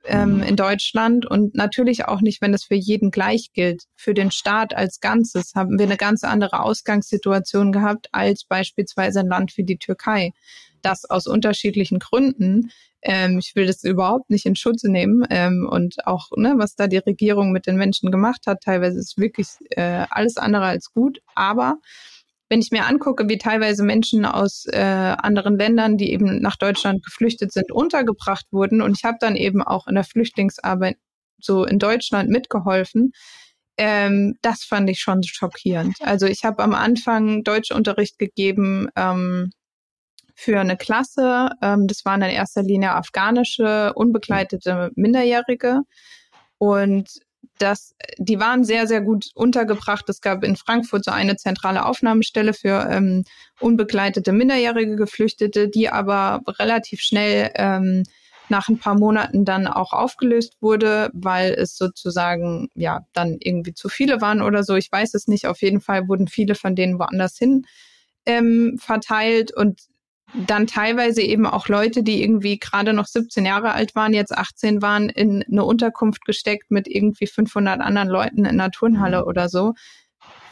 [0.04, 0.42] ähm, mhm.
[0.42, 3.84] in Deutschland und natürlich auch nicht, wenn es für jeden gleich gilt.
[3.96, 9.28] Für den Staat als Ganzes haben wir eine ganz andere Ausgangssituation gehabt als beispielsweise ein
[9.28, 10.32] Land wie die Türkei,
[10.82, 12.70] das aus unterschiedlichen Gründen
[13.02, 16.86] ähm, ich will das überhaupt nicht in Schutz nehmen ähm, und auch, ne, was da
[16.86, 21.20] die Regierung mit den Menschen gemacht hat, teilweise ist wirklich äh, alles andere als gut.
[21.34, 21.78] Aber
[22.50, 27.04] wenn ich mir angucke, wie teilweise Menschen aus äh, anderen Ländern, die eben nach Deutschland
[27.04, 30.96] geflüchtet sind, untergebracht wurden, und ich habe dann eben auch in der Flüchtlingsarbeit
[31.38, 33.12] so in Deutschland mitgeholfen,
[33.78, 35.96] ähm, das fand ich schon schockierend.
[36.02, 38.88] Also ich habe am Anfang Deutschunterricht gegeben.
[38.94, 39.52] Ähm,
[40.40, 41.50] für eine Klasse.
[41.60, 45.82] Ähm, das waren in erster Linie afghanische, unbegleitete Minderjährige.
[46.56, 47.20] Und
[47.58, 50.08] das, die waren sehr, sehr gut untergebracht.
[50.08, 53.24] Es gab in Frankfurt so eine zentrale Aufnahmestelle für ähm,
[53.60, 58.04] unbegleitete minderjährige Geflüchtete, die aber relativ schnell ähm,
[58.48, 63.90] nach ein paar Monaten dann auch aufgelöst wurde, weil es sozusagen ja dann irgendwie zu
[63.90, 64.74] viele waren oder so.
[64.74, 65.46] Ich weiß es nicht.
[65.46, 67.66] Auf jeden Fall wurden viele von denen woanders hin
[68.24, 69.89] ähm, verteilt und
[70.34, 74.82] dann teilweise eben auch Leute, die irgendwie gerade noch 17 Jahre alt waren, jetzt 18
[74.82, 79.28] waren, in eine Unterkunft gesteckt mit irgendwie 500 anderen Leuten in einer Turnhalle mhm.
[79.28, 79.74] oder so,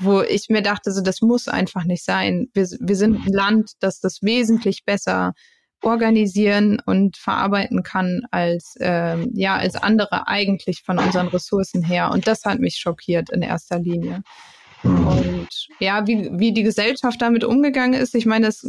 [0.00, 2.48] wo ich mir dachte, so das muss einfach nicht sein.
[2.54, 5.34] Wir, wir sind ein Land, das das wesentlich besser
[5.82, 12.10] organisieren und verarbeiten kann als ähm, ja als andere eigentlich von unseren Ressourcen her.
[12.10, 14.22] Und das hat mich schockiert in erster Linie.
[14.82, 15.06] Mhm.
[15.06, 18.64] Und ja, wie, wie die Gesellschaft damit umgegangen ist, ich meine, das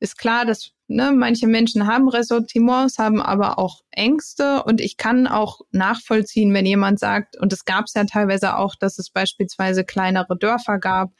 [0.00, 5.26] ist klar, dass ne, manche Menschen haben Ressentiments, haben aber auch Ängste und ich kann
[5.26, 9.84] auch nachvollziehen, wenn jemand sagt, und es gab es ja teilweise auch, dass es beispielsweise
[9.84, 11.12] kleinere Dörfer gab,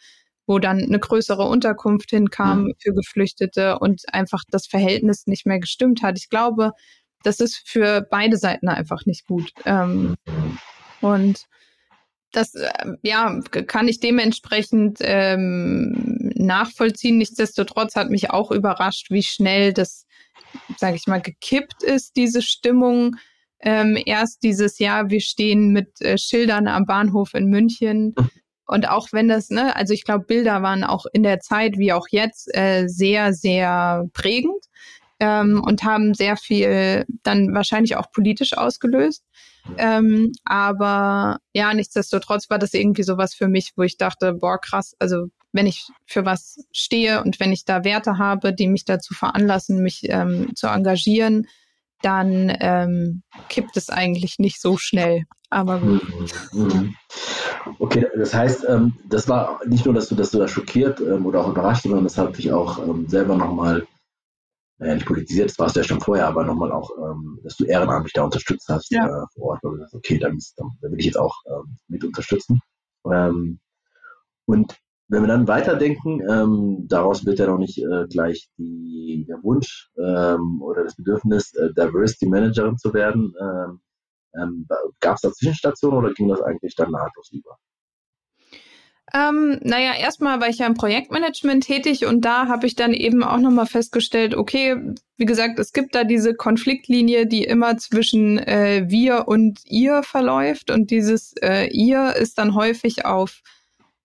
[0.47, 2.75] wo dann eine größere Unterkunft hinkam mhm.
[2.79, 6.19] für Geflüchtete und einfach das Verhältnis nicht mehr gestimmt hat.
[6.19, 6.73] Ich glaube,
[7.23, 9.53] das ist für beide Seiten einfach nicht gut.
[9.67, 10.17] Ähm,
[11.01, 11.47] und
[12.33, 12.71] das äh,
[13.03, 16.17] ja kann ich dementsprechend ähm,
[16.47, 17.19] nachvollziehen.
[17.19, 20.07] Nichtsdestotrotz hat mich auch überrascht, wie schnell das,
[20.77, 23.17] sage ich mal, gekippt ist, diese Stimmung.
[23.61, 28.15] Ähm, erst dieses Jahr, wir stehen mit äh, Schildern am Bahnhof in München.
[28.67, 31.93] Und auch wenn das, ne, also ich glaube, Bilder waren auch in der Zeit wie
[31.93, 34.65] auch jetzt äh, sehr, sehr prägend
[35.19, 39.25] ähm, und haben sehr viel dann wahrscheinlich auch politisch ausgelöst.
[39.77, 44.95] Ähm, aber ja, nichtsdestotrotz war das irgendwie sowas für mich, wo ich dachte, boah, krass,
[44.99, 49.15] also wenn ich für was stehe und wenn ich da Werte habe, die mich dazu
[49.15, 51.47] veranlassen, mich ähm, zu engagieren,
[52.03, 55.25] dann ähm, kippt es eigentlich nicht so schnell.
[55.51, 56.03] Aber gut.
[56.53, 56.63] Mhm.
[56.63, 56.97] mhm.
[57.79, 61.27] Okay, das heißt, ähm, das war nicht nur, dass du, dass du da schockiert ähm,
[61.27, 63.87] oder auch überrascht, sondern das hat dich auch ähm, selber nochmal,
[64.79, 67.65] naja, nicht politisiert, das warst du ja schon vorher, aber nochmal auch, ähm, dass du
[67.65, 69.05] ehrenamtlich da unterstützt hast ja.
[69.05, 69.61] äh, vor Ort.
[69.63, 72.61] Weil okay, dann, dann, dann, will ich jetzt auch ähm, mit unterstützen.
[73.11, 73.59] Ähm,
[74.47, 74.79] und
[75.11, 79.91] wenn wir dann weiterdenken, ähm, daraus wird ja noch nicht äh, gleich die, der Wunsch
[79.99, 83.35] ähm, oder das Bedürfnis, äh, Diversity Managerin zu werden.
[83.41, 83.81] Ähm,
[84.41, 84.69] ähm,
[85.01, 87.59] Gab es da Zwischenstationen oder ging das eigentlich dann nahtlos über?
[89.13, 93.25] Ähm, naja, erstmal war ich ja im Projektmanagement tätig und da habe ich dann eben
[93.25, 94.77] auch nochmal festgestellt, okay,
[95.17, 100.71] wie gesagt, es gibt da diese Konfliktlinie, die immer zwischen äh, wir und ihr verläuft
[100.71, 103.43] und dieses äh, ihr ist dann häufig auf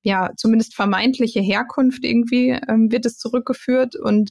[0.05, 4.29] ja, zumindest vermeintliche Herkunft irgendwie ähm, wird es zurückgeführt und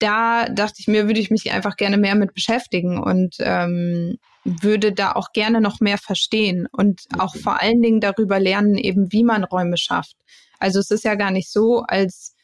[0.00, 4.92] da dachte ich mir, würde ich mich einfach gerne mehr mit beschäftigen und ähm, würde
[4.92, 9.22] da auch gerne noch mehr verstehen und auch vor allen Dingen darüber lernen, eben wie
[9.22, 10.16] man Räume schafft.
[10.58, 12.34] Also es ist ja gar nicht so, als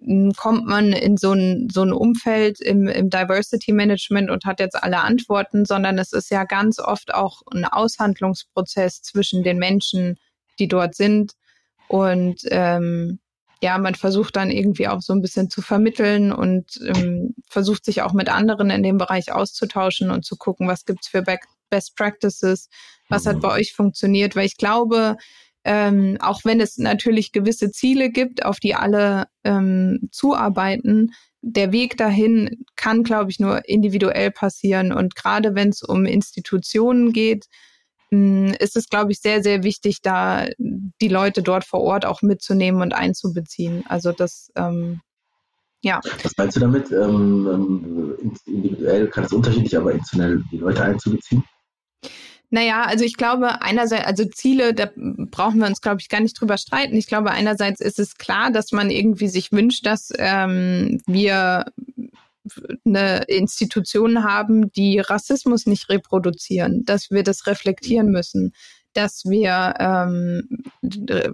[0.00, 4.60] hm, kommt man in so ein, so ein Umfeld im, im Diversity Management und hat
[4.60, 10.16] jetzt alle Antworten, sondern es ist ja ganz oft auch ein Aushandlungsprozess zwischen den Menschen,
[10.58, 11.32] die dort sind
[11.92, 13.18] und ähm,
[13.62, 18.00] ja, man versucht dann irgendwie auch so ein bisschen zu vermitteln und ähm, versucht sich
[18.00, 21.22] auch mit anderen in dem Bereich auszutauschen und zu gucken, was gibt's für
[21.68, 22.70] Best Practices,
[23.10, 23.54] was hat bei mhm.
[23.54, 25.16] euch funktioniert, weil ich glaube,
[25.64, 31.98] ähm, auch wenn es natürlich gewisse Ziele gibt, auf die alle ähm, zuarbeiten, der Weg
[31.98, 34.92] dahin kann, glaube ich, nur individuell passieren.
[34.92, 37.46] Und gerade wenn es um Institutionen geht,
[38.12, 42.82] ist es, glaube ich, sehr, sehr wichtig, da die Leute dort vor Ort auch mitzunehmen
[42.82, 43.84] und einzubeziehen.
[43.88, 45.00] Also das, ähm,
[45.80, 46.00] ja.
[46.22, 46.92] Was meinst du damit?
[46.92, 51.42] Ähm, ähm individuell kann es unterschiedlich, aber institutionell die Leute einzubeziehen?
[52.50, 56.38] Naja, also ich glaube, einerseits, also Ziele, da brauchen wir uns, glaube ich, gar nicht
[56.38, 56.96] drüber streiten.
[56.96, 61.64] Ich glaube, einerseits ist es klar, dass man irgendwie sich wünscht, dass ähm, wir
[62.84, 68.52] eine Institution haben, die Rassismus nicht reproduzieren, dass wir das reflektieren müssen,
[68.94, 70.64] dass wir ähm,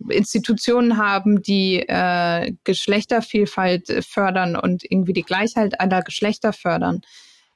[0.08, 7.00] Institutionen haben, die äh, Geschlechtervielfalt fördern und irgendwie die Gleichheit aller Geschlechter fördern.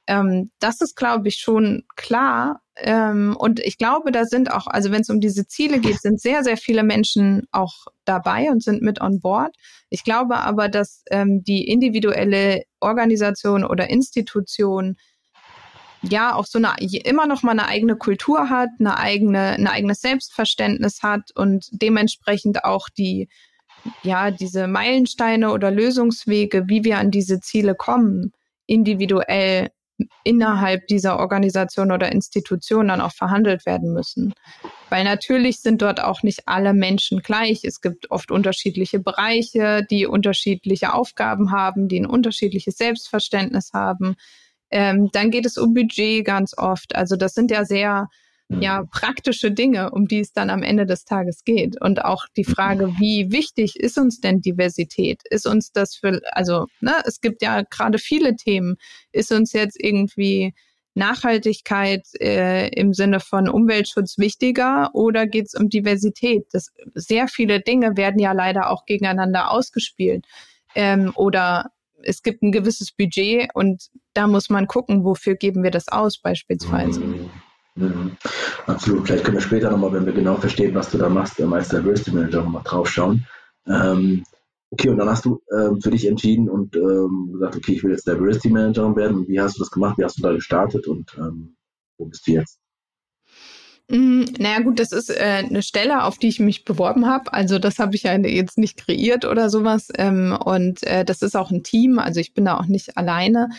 [0.07, 2.61] Ähm, das ist, glaube ich, schon klar.
[2.75, 6.19] Ähm, und ich glaube, da sind auch, also wenn es um diese Ziele geht, sind
[6.19, 9.55] sehr, sehr viele Menschen auch dabei und sind mit on board.
[9.89, 14.97] Ich glaube aber, dass ähm, die individuelle Organisation oder Institution
[16.01, 20.01] ja auch so eine immer noch mal eine eigene Kultur hat, eine eigene, ein eigenes
[20.01, 23.29] Selbstverständnis hat und dementsprechend auch die
[24.01, 28.33] ja diese Meilensteine oder Lösungswege, wie wir an diese Ziele kommen,
[28.65, 29.69] individuell
[30.23, 34.33] innerhalb dieser Organisation oder Institution dann auch verhandelt werden müssen.
[34.89, 37.63] Weil natürlich sind dort auch nicht alle Menschen gleich.
[37.63, 44.15] Es gibt oft unterschiedliche Bereiche, die unterschiedliche Aufgaben haben, die ein unterschiedliches Selbstverständnis haben.
[44.69, 46.95] Ähm, dann geht es um Budget ganz oft.
[46.95, 48.07] Also das sind ja sehr
[48.59, 51.79] ja, praktische Dinge, um die es dann am Ende des Tages geht.
[51.81, 55.21] Und auch die Frage, wie wichtig ist uns denn Diversität?
[55.29, 58.75] Ist uns das für, also, ne, es gibt ja gerade viele Themen.
[59.11, 60.53] Ist uns jetzt irgendwie
[60.95, 66.45] Nachhaltigkeit äh, im Sinne von Umweltschutz wichtiger oder geht es um Diversität?
[66.51, 70.25] Das, sehr viele Dinge werden ja leider auch gegeneinander ausgespielt.
[70.75, 71.71] Ähm, oder
[72.03, 76.19] es gibt ein gewisses Budget und da muss man gucken, wofür geben wir das aus
[76.19, 77.01] beispielsweise.
[77.75, 78.17] Mhm.
[78.67, 79.07] Absolut.
[79.07, 82.11] Vielleicht können wir später nochmal, wenn wir genau verstehen, was du da machst, als Diversity
[82.11, 83.25] Manager nochmal draufschauen.
[83.67, 84.23] Ähm,
[84.69, 87.91] okay, und dann hast du ähm, für dich entschieden und ähm, gesagt, okay, ich will
[87.91, 89.27] jetzt Diversity Manager werden.
[89.27, 89.97] wie hast du das gemacht?
[89.97, 91.55] Wie hast du da gestartet und ähm,
[91.97, 92.59] wo bist du jetzt?
[93.89, 97.33] Mm, naja gut, das ist äh, eine Stelle, auf die ich mich beworben habe.
[97.33, 99.89] Also das habe ich ja jetzt nicht kreiert oder sowas.
[99.97, 101.99] Ähm, und äh, das ist auch ein Team.
[101.99, 103.49] Also ich bin da auch nicht alleine.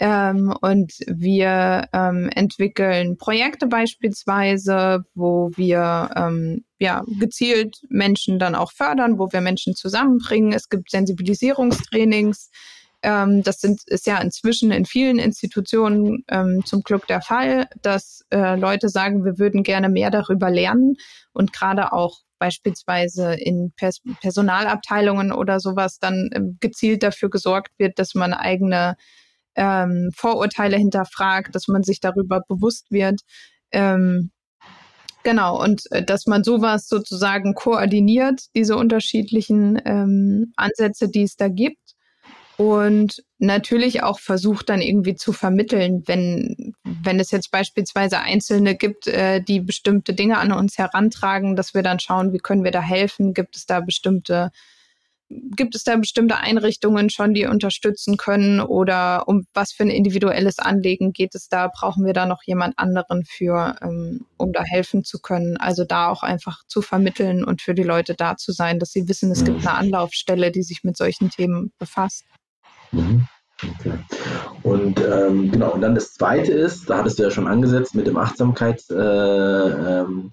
[0.00, 8.72] Ähm, und wir ähm, entwickeln Projekte beispielsweise, wo wir ähm, ja, gezielt Menschen dann auch
[8.72, 10.52] fördern, wo wir Menschen zusammenbringen.
[10.52, 12.50] Es gibt Sensibilisierungstrainings.
[13.02, 18.24] Ähm, das sind, ist ja inzwischen in vielen Institutionen ähm, zum Glück der Fall, dass
[18.30, 20.96] äh, Leute sagen, wir würden gerne mehr darüber lernen
[21.32, 27.98] und gerade auch beispielsweise in Pers Personalabteilungen oder sowas dann ähm, gezielt dafür gesorgt wird,
[27.98, 28.96] dass man eigene
[29.56, 33.20] ähm, Vorurteile hinterfragt, dass man sich darüber bewusst wird.
[33.70, 34.30] Ähm,
[35.24, 41.48] Genau, und äh, dass man sowas sozusagen koordiniert, diese unterschiedlichen ähm, Ansätze, die es da
[41.48, 41.78] gibt.
[42.58, 49.06] Und natürlich auch versucht dann irgendwie zu vermitteln, wenn, wenn es jetzt beispielsweise Einzelne gibt,
[49.06, 52.82] äh, die bestimmte Dinge an uns herantragen, dass wir dann schauen, wie können wir da
[52.82, 53.32] helfen?
[53.32, 54.50] Gibt es da bestimmte
[55.56, 60.58] gibt es da bestimmte Einrichtungen schon, die unterstützen können oder um was für ein individuelles
[60.58, 61.68] Anliegen geht es da?
[61.68, 65.56] Brauchen wir da noch jemand anderen für, ähm, um da helfen zu können?
[65.56, 69.08] Also da auch einfach zu vermitteln und für die Leute da zu sein, dass sie
[69.08, 69.66] wissen, es gibt mhm.
[69.66, 72.24] eine Anlaufstelle, die sich mit solchen Themen befasst.
[72.90, 73.26] Mhm.
[73.78, 73.98] Okay.
[74.62, 78.06] Und ähm, genau, und dann das zweite ist, da hattest du ja schon angesetzt mit
[78.06, 80.32] dem Achtsamkeits, äh, ähm,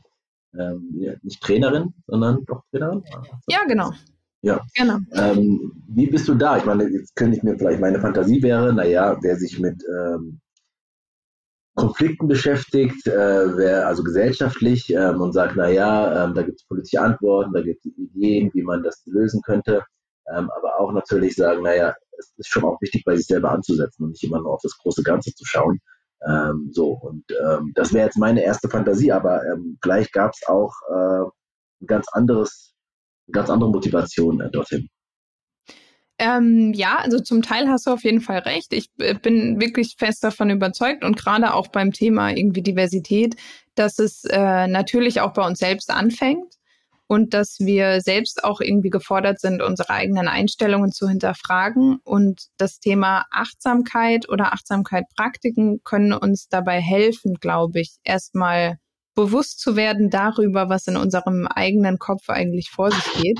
[0.57, 3.03] ähm, nicht Trainerin, sondern doch Trainerin?
[3.47, 3.91] Ja, genau.
[4.41, 4.61] Ja.
[4.75, 4.97] Genau.
[5.13, 6.57] Ähm, wie bist du da?
[6.57, 10.39] Ich meine, jetzt könnte ich mir vielleicht, meine Fantasie wäre, naja, wer sich mit ähm,
[11.75, 17.01] Konflikten beschäftigt, äh, wer also gesellschaftlich ähm, und sagt, naja, ähm, da gibt es politische
[17.01, 19.83] Antworten, da gibt es Ideen, wie man das lösen könnte,
[20.33, 24.03] ähm, aber auch natürlich sagen, naja, es ist schon auch wichtig, bei sich selber anzusetzen
[24.03, 25.79] und nicht immer nur auf das große Ganze zu schauen.
[26.27, 29.41] Ähm, so, und ähm, das wäre jetzt meine erste Fantasie, aber
[29.81, 31.23] vielleicht gab es auch äh,
[31.81, 32.73] ein ganz anderes
[33.31, 34.89] ganz andere Motivation äh, dorthin.
[36.21, 38.73] Ähm, ja, also zum Teil hast du auf jeden Fall recht.
[38.73, 43.37] Ich äh, bin wirklich fest davon überzeugt und gerade auch beim Thema irgendwie Diversität,
[43.75, 46.55] dass es äh, natürlich auch bei uns selbst anfängt
[47.07, 51.99] und dass wir selbst auch irgendwie gefordert sind, unsere eigenen Einstellungen zu hinterfragen.
[52.03, 58.77] Und das Thema Achtsamkeit oder Achtsamkeit-Praktiken können uns dabei helfen, glaube ich, erstmal
[59.19, 63.39] bewusst zu werden darüber, was in unserem eigenen Kopf eigentlich vor sich geht.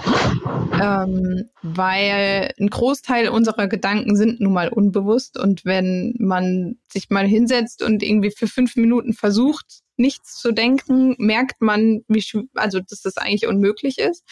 [0.73, 7.25] Ähm, weil ein Großteil unserer Gedanken sind nun mal unbewusst und wenn man sich mal
[7.25, 13.01] hinsetzt und irgendwie für fünf Minuten versucht, nichts zu denken, merkt man, wie, also, dass
[13.01, 14.25] das eigentlich unmöglich ist.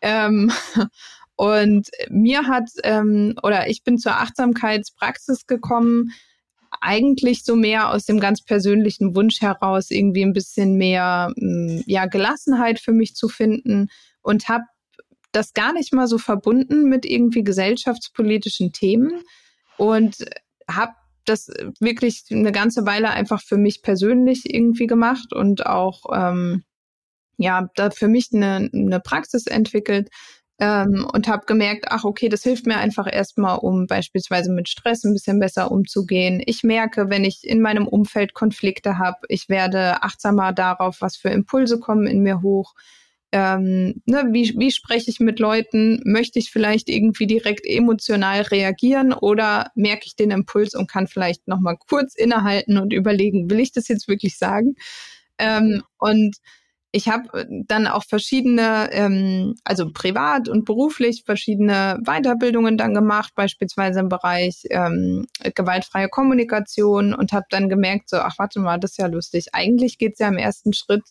[0.00, 0.50] Ähm,
[1.36, 6.12] und mir hat, ähm, oder ich bin zur Achtsamkeitspraxis gekommen,
[6.84, 12.06] eigentlich so mehr aus dem ganz persönlichen Wunsch heraus, irgendwie ein bisschen mehr mm, ja,
[12.06, 13.88] Gelassenheit für mich zu finden
[14.22, 14.64] und habe
[15.32, 19.22] das gar nicht mal so verbunden mit irgendwie gesellschaftspolitischen Themen
[19.78, 20.16] und
[20.68, 20.92] habe
[21.24, 21.48] das
[21.80, 26.64] wirklich eine ganze Weile einfach für mich persönlich irgendwie gemacht und auch ähm,
[27.38, 30.10] ja da für mich eine, eine Praxis entwickelt,
[30.60, 35.04] ähm, und habe gemerkt, ach okay, das hilft mir einfach erstmal, um beispielsweise mit Stress
[35.04, 36.42] ein bisschen besser umzugehen.
[36.46, 41.30] Ich merke, wenn ich in meinem Umfeld Konflikte habe, ich werde achtsamer darauf, was für
[41.30, 42.74] Impulse kommen in mir hoch.
[43.32, 46.00] Ähm, ne, wie, wie spreche ich mit Leuten?
[46.04, 51.48] Möchte ich vielleicht irgendwie direkt emotional reagieren oder merke ich den Impuls und kann vielleicht
[51.48, 54.76] nochmal kurz innehalten und überlegen, will ich das jetzt wirklich sagen?
[55.38, 56.36] Ähm, und
[56.94, 63.32] ich habe äh, dann auch verschiedene, ähm, also privat und beruflich verschiedene Weiterbildungen dann gemacht,
[63.34, 68.92] beispielsweise im Bereich ähm, gewaltfreie Kommunikation und habe dann gemerkt, so, ach warte mal, das
[68.92, 69.48] ist ja lustig.
[69.52, 71.02] Eigentlich geht's ja im ersten Schritt,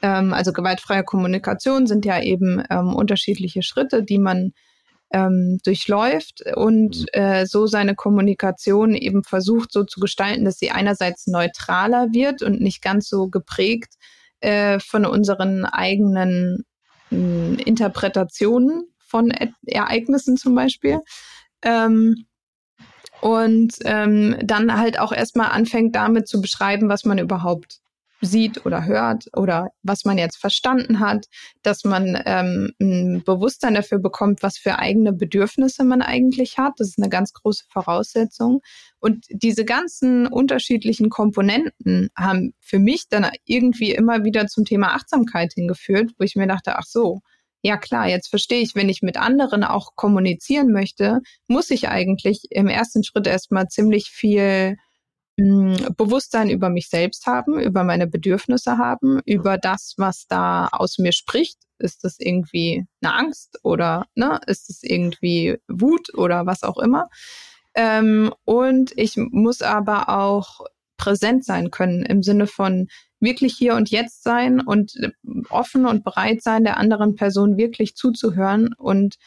[0.00, 4.52] ähm, also gewaltfreie Kommunikation sind ja eben ähm, unterschiedliche Schritte, die man
[5.12, 11.26] ähm, durchläuft und äh, so seine Kommunikation eben versucht so zu gestalten, dass sie einerseits
[11.26, 13.94] neutraler wird und nicht ganz so geprägt
[14.40, 16.64] äh, von unseren eigenen
[17.10, 21.00] mh, hm, Interpretationen von e Ereignissen zum Beispiel.
[21.62, 22.26] Ähm,
[23.20, 27.80] und ähm, dann halt auch erstmal anfängt damit zu beschreiben, was man überhaupt
[28.20, 31.26] sieht oder hört oder was man jetzt verstanden hat,
[31.62, 36.74] dass man ähm, ein Bewusstsein dafür bekommt, was für eigene Bedürfnisse man eigentlich hat.
[36.78, 38.60] Das ist eine ganz große Voraussetzung.
[38.98, 45.52] Und diese ganzen unterschiedlichen Komponenten haben für mich dann irgendwie immer wieder zum Thema Achtsamkeit
[45.54, 47.20] hingeführt, wo ich mir dachte, ach so,
[47.62, 52.42] ja klar, jetzt verstehe ich, wenn ich mit anderen auch kommunizieren möchte, muss ich eigentlich
[52.50, 54.76] im ersten Schritt erstmal ziemlich viel
[55.38, 61.12] Bewusstsein über mich selbst haben, über meine Bedürfnisse haben, über das, was da aus mir
[61.12, 61.58] spricht.
[61.78, 67.08] Ist das irgendwie eine Angst oder ne, ist es irgendwie Wut oder was auch immer?
[67.74, 70.66] Ähm, und ich muss aber auch
[70.96, 72.88] präsent sein können im Sinne von
[73.20, 74.94] wirklich hier und jetzt sein und
[75.50, 79.18] offen und bereit sein, der anderen Person wirklich zuzuhören und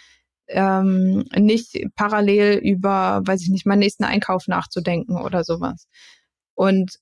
[0.51, 5.87] ähm, nicht parallel über, weiß ich nicht, meinen nächsten Einkauf nachzudenken oder sowas.
[6.53, 6.97] Und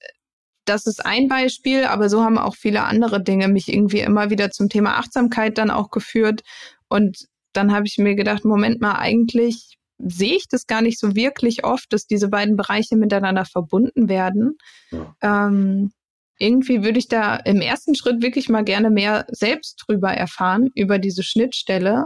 [0.66, 4.52] das ist ein Beispiel, aber so haben auch viele andere Dinge mich irgendwie immer wieder
[4.52, 6.41] zum Thema Achtsamkeit dann auch geführt.
[6.88, 11.16] Und dann habe ich mir gedacht, Moment mal, eigentlich sehe ich das gar nicht so
[11.16, 14.58] wirklich oft, dass diese beiden Bereiche miteinander verbunden werden.
[14.91, 15.16] Ja.
[15.22, 15.91] Ähm,
[16.38, 20.97] irgendwie würde ich da im ersten Schritt wirklich mal gerne mehr selbst drüber erfahren, über
[20.97, 22.06] diese Schnittstelle.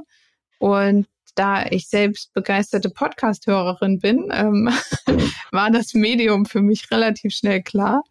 [0.58, 4.70] Und da ich selbst begeisterte Podcast-Hörerin bin, ähm,
[5.52, 8.04] war das Medium für mich relativ schnell klar.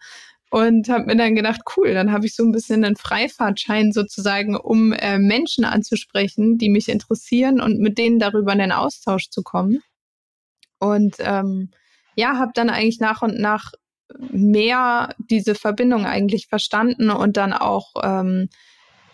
[0.51, 4.55] Und habe mir dann gedacht, cool, dann habe ich so ein bisschen einen Freifahrtschein sozusagen,
[4.55, 9.43] um äh, Menschen anzusprechen, die mich interessieren und mit denen darüber in den Austausch zu
[9.43, 9.83] kommen.
[10.79, 11.71] Und ähm,
[12.17, 13.73] ja, habe dann eigentlich nach und nach
[14.19, 18.51] mehr diese Verbindung eigentlich verstanden und dann auch ähm,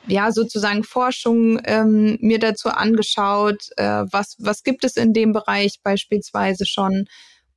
[0.09, 5.81] ja sozusagen Forschung ähm, mir dazu angeschaut, äh, was was gibt es in dem Bereich
[5.83, 7.07] beispielsweise schon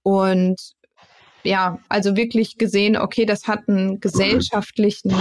[0.03, 0.59] und
[1.43, 5.11] ja, also wirklich gesehen, okay, das hat einen gesellschaftlichen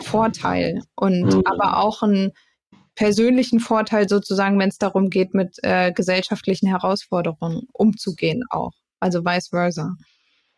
[0.00, 1.42] Vorteil und mhm.
[1.44, 2.32] aber auch einen
[2.96, 8.72] persönlichen Vorteil sozusagen, wenn es darum geht, mit äh, gesellschaftlichen Herausforderungen umzugehen auch.
[8.98, 9.94] Also vice versa.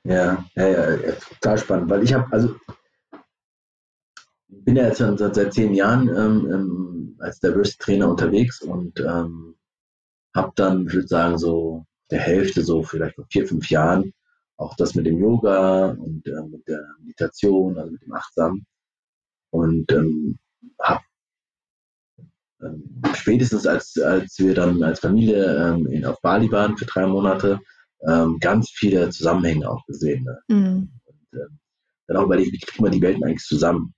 [0.05, 2.55] Ja, ja, ja, total spannend, weil ich habe, also
[4.51, 9.57] bin ja jetzt schon seit, seit zehn Jahren ähm, ähm, als Diversity-Trainer unterwegs und ähm,
[10.35, 14.13] habe dann, ich würde sagen, so der Hälfte, so vielleicht vor vier, fünf Jahren,
[14.57, 18.65] auch das mit dem Yoga und äh, mit der Meditation, also mit dem Achtsam.
[19.51, 20.39] Und ähm,
[20.81, 21.01] habe
[22.63, 27.07] ähm, spätestens als, als wir dann als Familie ähm, in, auf Bali waren für drei
[27.07, 27.59] Monate,
[28.07, 30.25] ähm, ganz viele Zusammenhänge auch gesehen.
[30.25, 30.39] Ne?
[30.49, 30.93] Mhm.
[31.05, 31.47] Und, äh,
[32.07, 33.95] dann auch überlegt, wie kriegt man die Welten eigentlich zusammen?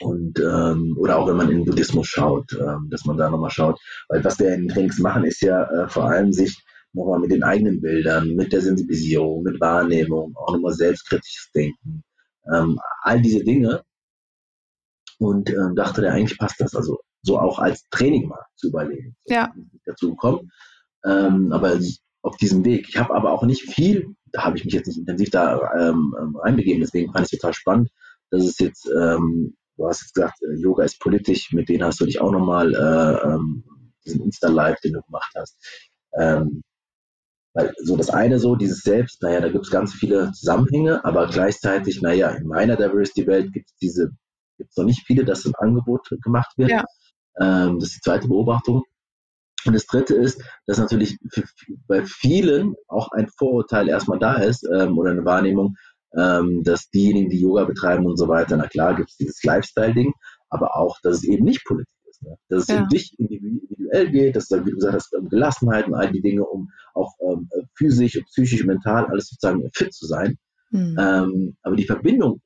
[0.00, 3.50] Und ähm, oder auch wenn man in den Buddhismus schaut, ähm, dass man da nochmal
[3.50, 3.80] schaut.
[4.08, 7.30] Weil was wir in den Trainings machen, ist ja äh, vor allem sich nochmal mit
[7.30, 12.02] den eigenen Bildern, mit der Sensibilisierung, mit Wahrnehmung, auch nochmal selbstkritisches Denken,
[12.52, 13.82] ähm, all diese Dinge.
[15.18, 19.16] Und ähm, dachte, der eigentlich passt das also so auch als Training mal zu überlegen.
[19.24, 19.52] Ja.
[19.86, 20.50] Dazu gekommen.
[21.04, 21.78] Ähm, aber
[22.26, 22.88] auf diesem Weg.
[22.88, 26.14] Ich habe aber auch nicht viel, da habe ich mich jetzt nicht intensiv da ähm,
[26.20, 27.88] ähm, reinbegeben, deswegen fand ich es total spannend,
[28.30, 32.00] dass es jetzt, ähm, du hast jetzt gesagt, äh, Yoga ist politisch, mit denen hast
[32.00, 33.64] du dich auch nochmal äh, ähm,
[34.04, 35.58] diesen Insta-Live, den du gemacht hast.
[36.18, 36.62] Ähm,
[37.54, 41.26] weil so das eine so, dieses Selbst, naja, da gibt es ganz viele Zusammenhänge, aber
[41.26, 44.10] gleichzeitig, naja, in meiner Diversity-Welt gibt es diese,
[44.58, 46.70] gibt es noch nicht viele, dass ein Angebot gemacht wird.
[46.70, 46.84] Ja.
[47.40, 48.82] Ähm, das ist die zweite Beobachtung.
[49.64, 51.44] Und das Dritte ist, dass natürlich für,
[51.88, 55.76] bei vielen auch ein Vorurteil erstmal da ist ähm, oder eine Wahrnehmung,
[56.16, 60.12] ähm, dass diejenigen, die Yoga betreiben und so weiter, na klar gibt es dieses Lifestyle-Ding,
[60.50, 62.22] aber auch, dass es eben nicht politisch ist.
[62.22, 62.36] Ne?
[62.48, 62.82] Dass es ja.
[62.82, 66.22] um dich individuell geht, dass es wie du gesagt hast, um Gelassenheit und all die
[66.22, 70.38] Dinge, um auch ähm, physisch und psychisch, mental alles sozusagen fit zu sein.
[70.70, 70.96] Mhm.
[70.98, 72.40] Ähm, aber die Verbindung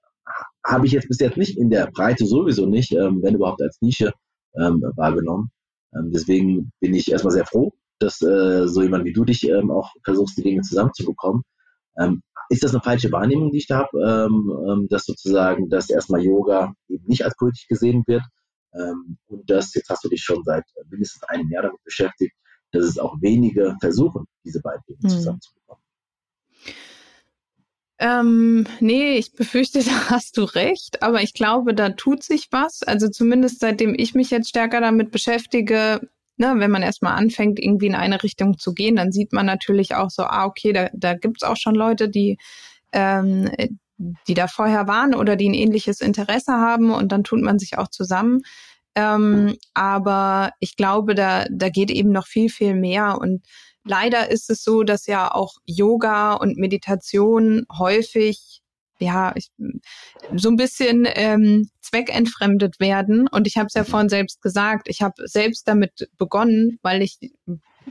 [0.66, 3.80] habe ich jetzt bis jetzt nicht in der Breite sowieso nicht, ähm, wenn überhaupt als
[3.80, 4.12] Nische
[4.58, 5.50] ähm, wahrgenommen.
[5.94, 9.70] Ähm, deswegen bin ich erstmal sehr froh, dass äh, so jemand wie du dich ähm,
[9.70, 11.42] auch versuchst, die Dinge zusammenzubekommen.
[11.98, 15.88] Ähm, ist das eine falsche Wahrnehmung, die ich da habe, ähm, ähm, dass sozusagen, dass
[15.88, 18.24] erstmal Yoga eben nicht als politisch gesehen wird
[18.74, 22.34] ähm, und dass, jetzt hast du dich schon seit mindestens einem Jahr damit beschäftigt,
[22.72, 25.08] dass es auch wenige versuchen, diese beiden Dinge mhm.
[25.08, 25.82] zusammenzubekommen.
[28.00, 32.82] Ähm, nee, ich befürchte, da hast du recht, aber ich glaube, da tut sich was.
[32.82, 36.00] Also zumindest seitdem ich mich jetzt stärker damit beschäftige,
[36.40, 39.94] ne, wenn man erstmal anfängt, irgendwie in eine Richtung zu gehen, dann sieht man natürlich
[39.94, 42.38] auch so, ah, okay, da, da gibt's auch schon Leute, die,
[42.92, 43.50] ähm,
[44.26, 47.78] die da vorher waren oder die ein ähnliches Interesse haben und dann tut man sich
[47.78, 48.40] auch zusammen.
[48.96, 53.42] Ähm, aber ich glaube, da, da geht eben noch viel, viel mehr und
[53.84, 58.60] Leider ist es so, dass ja auch Yoga und Meditation häufig
[59.00, 59.50] ja, ich,
[60.36, 63.28] so ein bisschen ähm, zweckentfremdet werden.
[63.28, 67.18] Und ich habe es ja vorhin selbst gesagt, ich habe selbst damit begonnen, weil ich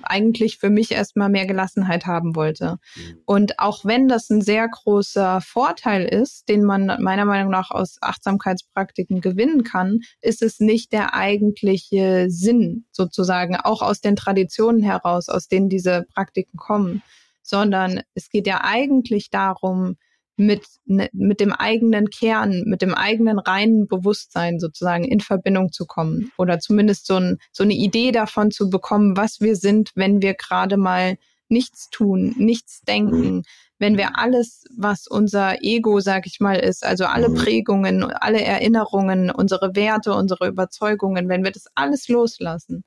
[0.03, 2.77] eigentlich für mich erstmal mehr Gelassenheit haben wollte.
[2.95, 3.21] Mhm.
[3.25, 7.97] Und auch wenn das ein sehr großer Vorteil ist, den man meiner Meinung nach aus
[8.01, 15.29] Achtsamkeitspraktiken gewinnen kann, ist es nicht der eigentliche Sinn sozusagen, auch aus den Traditionen heraus,
[15.29, 17.01] aus denen diese Praktiken kommen,
[17.41, 19.97] sondern es geht ja eigentlich darum,
[20.39, 25.85] mit, ne, mit dem eigenen Kern, mit dem eigenen reinen Bewusstsein sozusagen in Verbindung zu
[25.85, 30.21] kommen oder zumindest so, ein, so eine Idee davon zu bekommen, was wir sind, wenn
[30.21, 31.17] wir gerade mal
[31.49, 33.43] nichts tun, nichts denken,
[33.79, 37.35] wenn wir alles, was unser Ego, sag ich mal, ist, also alle mhm.
[37.35, 42.85] Prägungen, alle Erinnerungen, unsere Werte, unsere Überzeugungen, wenn wir das alles loslassen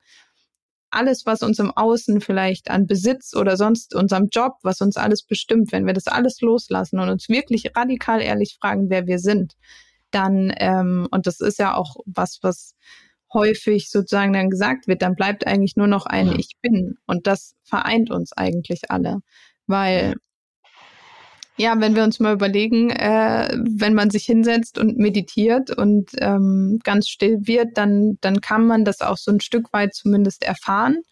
[0.93, 5.23] alles, was uns im Außen vielleicht an Besitz oder sonst unserem Job, was uns alles
[5.23, 9.53] bestimmt, wenn wir das alles loslassen und uns wirklich radikal ehrlich fragen, wer wir sind,
[10.11, 12.75] dann, ähm, und das ist ja auch was, was
[13.33, 16.95] häufig sozusagen dann gesagt wird, dann bleibt eigentlich nur noch ein Ich bin.
[17.07, 19.19] Und das vereint uns eigentlich alle.
[19.65, 20.15] Weil
[21.57, 26.79] Ja, wenn wir uns mal überlegen, äh, wenn man sich hinsetzt und meditiert und ähm,
[26.83, 31.03] ganz still wird, dann, dann kann man das auch so ein Stück weit zumindest erfahren,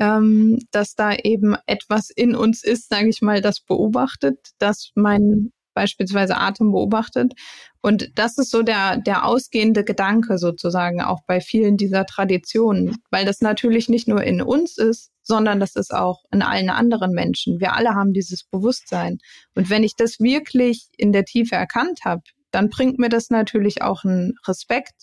[0.00, 5.52] ähm, dass da eben etwas in uns ist, sage ich mal, das beobachtet, dass mein
[5.74, 7.34] beispielsweise Atem beobachtet.
[7.80, 13.24] Und das ist so der, der ausgehende Gedanke sozusagen auch bei vielen dieser Traditionen, weil
[13.24, 17.58] das natürlich nicht nur in uns ist, sondern das ist auch in allen anderen Menschen.
[17.58, 19.18] Wir alle haben dieses Bewusstsein.
[19.54, 22.22] Und wenn ich das wirklich in der Tiefe erkannt habe,
[22.52, 24.94] dann bringt mir das natürlich auch einen Respekt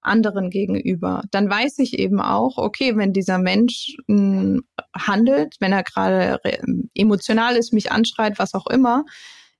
[0.00, 1.22] anderen gegenüber.
[1.30, 4.62] Dann weiß ich eben auch, okay, wenn dieser Mensch mh, hm,
[4.96, 6.38] handelt, wenn er gerade
[6.94, 9.04] emotional ist, mich anschreit, was auch immer,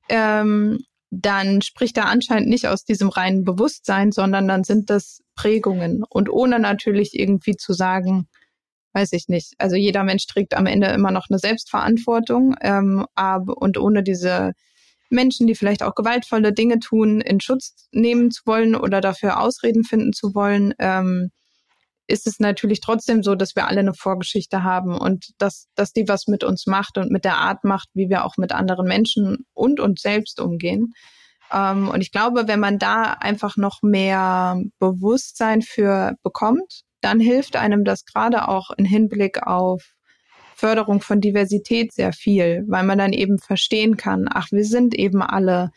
[0.09, 0.79] ähm,
[1.11, 6.05] dann spricht er anscheinend nicht aus diesem reinen Bewusstsein, sondern dann sind das Prägungen.
[6.09, 8.29] Und ohne natürlich irgendwie zu sagen,
[8.97, 9.53] weiß ich nicht.
[9.59, 14.53] Also jeder Mensch trägt am Ende immer noch eine Selbstverantwortung, ähm, aber und ohne diese
[15.11, 19.85] Menschen, die vielleicht auch gewaltvolle Dinge tun, in Schutz nehmen zu wollen oder dafür Ausreden
[19.85, 21.31] finden zu wollen, ähm,
[22.07, 26.09] ist es natürlich trotzdem so, dass wir alle eine Vorgeschichte haben und dass, dass die
[26.09, 29.45] was mit uns macht und mit der Art macht, wie wir auch mit anderen Menschen
[29.53, 30.95] und uns selbst umgehen.
[31.53, 37.55] Ähm, und ich glaube, wenn man da einfach noch mehr Bewusstsein für bekommt, dann hilft
[37.55, 39.95] einem das gerade auch im Hinblick auf
[40.57, 45.23] Förderung von Diversität sehr viel, weil man dann eben verstehen kann, ach, wir sind eben
[45.23, 45.71] alle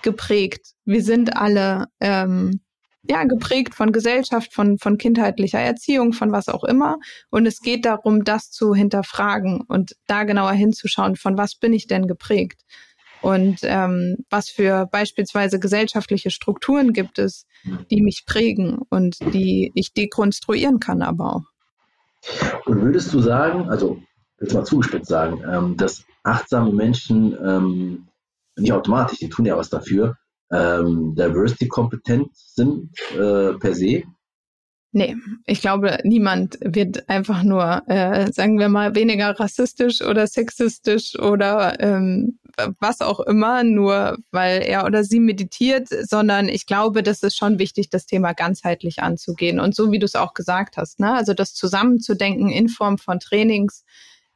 [0.00, 2.60] geprägt, wir sind alle ähm,
[3.02, 6.96] ja, geprägt von Gesellschaft, von, von kindheitlicher Erziehung, von was auch immer.
[7.28, 11.86] Und es geht darum, das zu hinterfragen und da genauer hinzuschauen, von was bin ich
[11.86, 12.62] denn geprägt?
[13.24, 17.46] Und ähm, was für beispielsweise gesellschaftliche Strukturen gibt es,
[17.90, 21.44] die mich prägen und die ich dekonstruieren kann aber auch.
[22.66, 23.98] Und würdest du sagen, also
[24.40, 28.08] jetzt mal zugespitzt sagen, ähm, dass achtsame Menschen ähm,
[28.56, 30.16] nicht automatisch, die tun ja was dafür,
[30.52, 34.02] ähm, Diversity-kompetent sind äh, per se?
[34.92, 35.16] Nee,
[35.46, 41.80] ich glaube, niemand wird einfach nur, äh, sagen wir mal, weniger rassistisch oder sexistisch oder
[41.80, 42.38] ähm,
[42.80, 47.58] was auch immer, nur weil er oder sie meditiert, sondern ich glaube, das ist schon
[47.58, 49.60] wichtig, das Thema ganzheitlich anzugehen.
[49.60, 51.14] Und so wie du es auch gesagt hast, ne?
[51.14, 53.84] also das zusammenzudenken in Form von Trainings,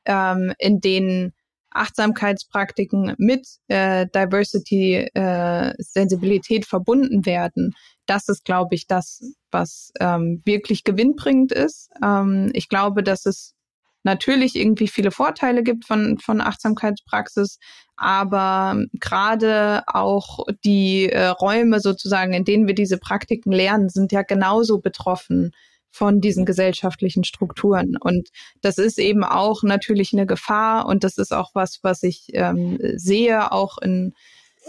[0.04, 1.32] ähm, in denen
[1.70, 7.74] Achtsamkeitspraktiken mit äh, Diversity, äh, Sensibilität verbunden werden,
[8.06, 11.90] das ist, glaube ich, das, was ähm, wirklich gewinnbringend ist.
[12.02, 13.54] Ähm, ich glaube, dass es
[14.02, 17.58] natürlich irgendwie viele Vorteile gibt von, von Achtsamkeitspraxis,
[17.96, 24.22] aber gerade auch die äh, Räume sozusagen, in denen wir diese Praktiken lernen, sind ja
[24.22, 25.52] genauso betroffen
[25.90, 27.96] von diesen gesellschaftlichen Strukturen.
[27.98, 28.28] Und
[28.60, 32.78] das ist eben auch natürlich eine Gefahr und das ist auch was, was ich ähm,
[32.96, 34.14] sehe, auch in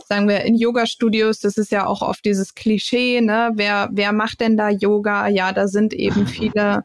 [0.08, 3.52] sagen wir in Yoga-Studios, das ist ja auch oft dieses Klischee, ne?
[3.56, 5.28] Wer, wer macht denn da Yoga?
[5.28, 6.84] Ja, da sind eben viele,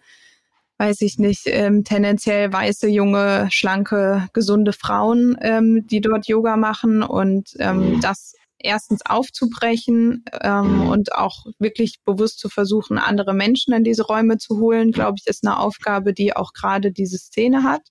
[0.78, 7.02] weiß ich nicht, ähm, tendenziell weiße, junge, schlanke, gesunde Frauen, ähm, die dort Yoga machen.
[7.02, 13.84] Und ähm, das erstens aufzubrechen ähm, und auch wirklich bewusst zu versuchen, andere Menschen in
[13.84, 17.82] diese Räume zu holen, glaube ich, ist eine Aufgabe, die auch gerade diese Szene hat.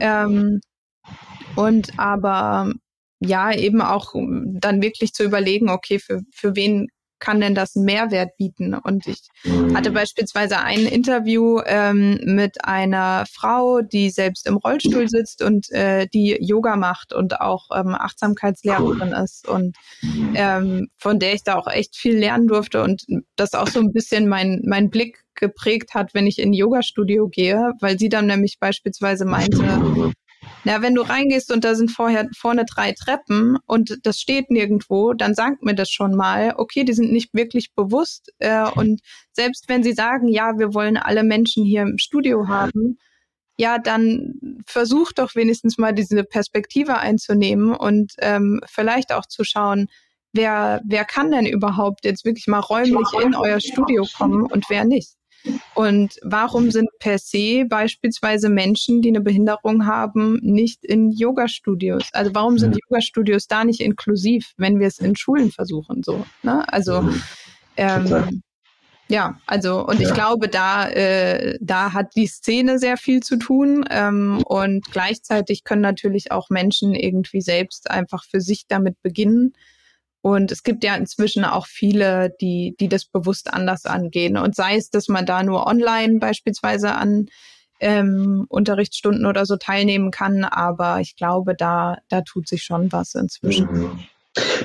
[0.00, 0.60] Ähm,
[1.56, 2.72] und aber
[3.20, 6.88] ja, eben auch dann wirklich zu überlegen, okay, für, für wen
[7.20, 8.74] kann denn das einen Mehrwert bieten?
[8.74, 9.76] Und ich mhm.
[9.76, 16.06] hatte beispielsweise ein Interview ähm, mit einer Frau, die selbst im Rollstuhl sitzt und äh,
[16.12, 19.76] die Yoga macht und auch ähm, Achtsamkeitslehrerin ist und
[20.34, 23.04] ähm, von der ich da auch echt viel lernen durfte und
[23.36, 27.28] das auch so ein bisschen mein, mein Blick geprägt hat, wenn ich in ein Yoga-Studio
[27.28, 30.12] gehe, weil sie dann nämlich beispielsweise meinte,
[30.64, 35.14] na, wenn du reingehst und da sind vorher vorne drei Treppen und das steht nirgendwo,
[35.14, 38.32] dann sagt mir das schon mal, okay, die sind nicht wirklich bewusst.
[38.38, 39.00] Äh, und
[39.32, 42.98] selbst wenn sie sagen, ja, wir wollen alle Menschen hier im Studio haben,
[43.56, 49.88] ja, dann versucht doch wenigstens mal diese Perspektive einzunehmen und ähm, vielleicht auch zu schauen,
[50.32, 54.84] wer, wer kann denn überhaupt jetzt wirklich mal räumlich in euer Studio kommen und wer
[54.84, 55.10] nicht.
[55.74, 62.08] Und warum sind per se beispielsweise Menschen, die eine Behinderung haben, nicht in Yoga-Studios?
[62.12, 66.02] Also warum sind Yoga-Studios da nicht inklusiv, wenn wir es in Schulen versuchen?
[66.02, 66.70] So, ne?
[66.72, 67.08] Also
[67.76, 68.42] ähm,
[69.08, 70.08] ja, also und ja.
[70.08, 75.64] ich glaube, da äh, da hat die Szene sehr viel zu tun ähm, und gleichzeitig
[75.64, 79.54] können natürlich auch Menschen irgendwie selbst einfach für sich damit beginnen
[80.22, 84.36] und es gibt ja inzwischen auch viele, die, die das bewusst anders angehen.
[84.36, 87.26] Und sei es, dass man da nur online beispielsweise an
[87.80, 90.44] ähm, Unterrichtsstunden oder so teilnehmen kann.
[90.44, 93.72] Aber ich glaube, da, da tut sich schon was inzwischen.
[93.72, 93.98] Mhm.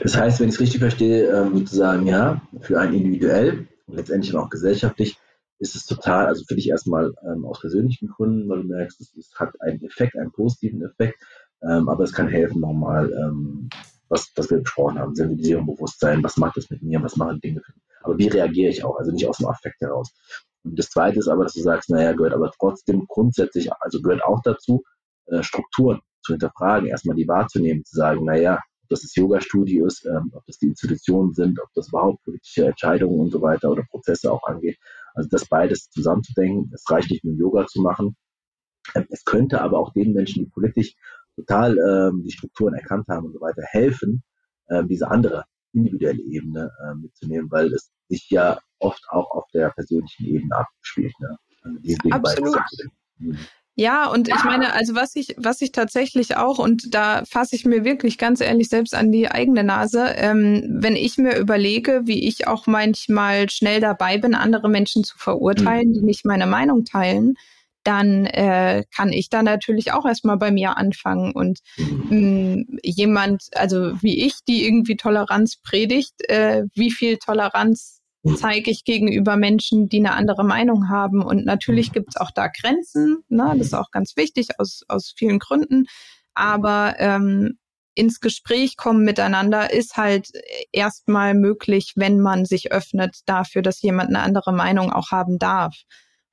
[0.04, 4.36] Das heißt, wenn ich es richtig verstehe, ähm, sozusagen, ja, für einen individuell und letztendlich
[4.36, 5.18] auch gesellschaftlich
[5.58, 9.16] ist es total, also für dich erstmal ähm, aus persönlichen Gründen, weil du merkst, es,
[9.16, 11.18] es hat einen Effekt, einen positiven Effekt,
[11.64, 13.70] ähm, aber es kann helfen, nochmal, ähm,
[14.10, 17.62] was, was wir besprochen haben, Sensibilisierung, Bewusstsein, was macht das mit mir, was machen Dinge
[17.62, 17.84] für mich.
[18.02, 20.12] Aber wie reagiere ich auch, also nicht aus dem Affekt heraus.
[20.64, 24.24] Und das Zweite ist aber, dass du sagst, naja, gehört aber trotzdem grundsätzlich, also gehört
[24.24, 24.84] auch dazu,
[25.28, 30.06] äh, Strukturen zu hinterfragen, erstmal die wahrzunehmen, zu sagen, naja, ob das das Yoga-Studio ist,
[30.06, 33.84] ähm, ob das die Institutionen sind, ob das überhaupt politische Entscheidungen und so weiter oder
[33.90, 34.78] Prozesse auch angeht.
[35.16, 36.72] Also das beides zusammenzudenken.
[36.74, 38.16] Es reicht nicht nur Yoga zu machen.
[38.94, 40.96] Ähm, es könnte aber auch den Menschen, die politisch
[41.36, 44.24] total ähm, die Strukturen erkannt haben und so weiter, helfen,
[44.70, 49.70] ähm, diese andere individuelle Ebene äh, mitzunehmen, weil es sich ja oft auch auf der
[49.70, 51.14] persönlichen Ebene abspielt.
[51.20, 51.38] Ne?
[51.64, 52.60] Also Absolut.
[53.18, 53.38] Mhm.
[53.78, 57.66] Ja, und ich meine, also was ich, was ich tatsächlich auch, und da fasse ich
[57.66, 62.26] mir wirklich ganz ehrlich selbst an die eigene Nase, ähm, wenn ich mir überlege, wie
[62.26, 65.94] ich auch manchmal schnell dabei bin, andere Menschen zu verurteilen, mhm.
[65.94, 67.36] die nicht meine Meinung teilen,
[67.86, 71.32] dann äh, kann ich da natürlich auch erstmal bei mir anfangen.
[71.34, 78.02] Und mh, mm, jemand, also wie ich, die irgendwie Toleranz predigt, äh, wie viel Toleranz
[78.38, 81.22] zeige ich gegenüber Menschen, die eine andere Meinung haben.
[81.22, 83.54] Und natürlich gibt es auch da Grenzen, ne?
[83.56, 85.86] das ist auch ganz wichtig aus, aus vielen Gründen.
[86.34, 87.60] Aber ähm,
[87.94, 90.30] ins Gespräch kommen miteinander ist halt
[90.72, 95.76] erstmal möglich, wenn man sich öffnet dafür, dass jemand eine andere Meinung auch haben darf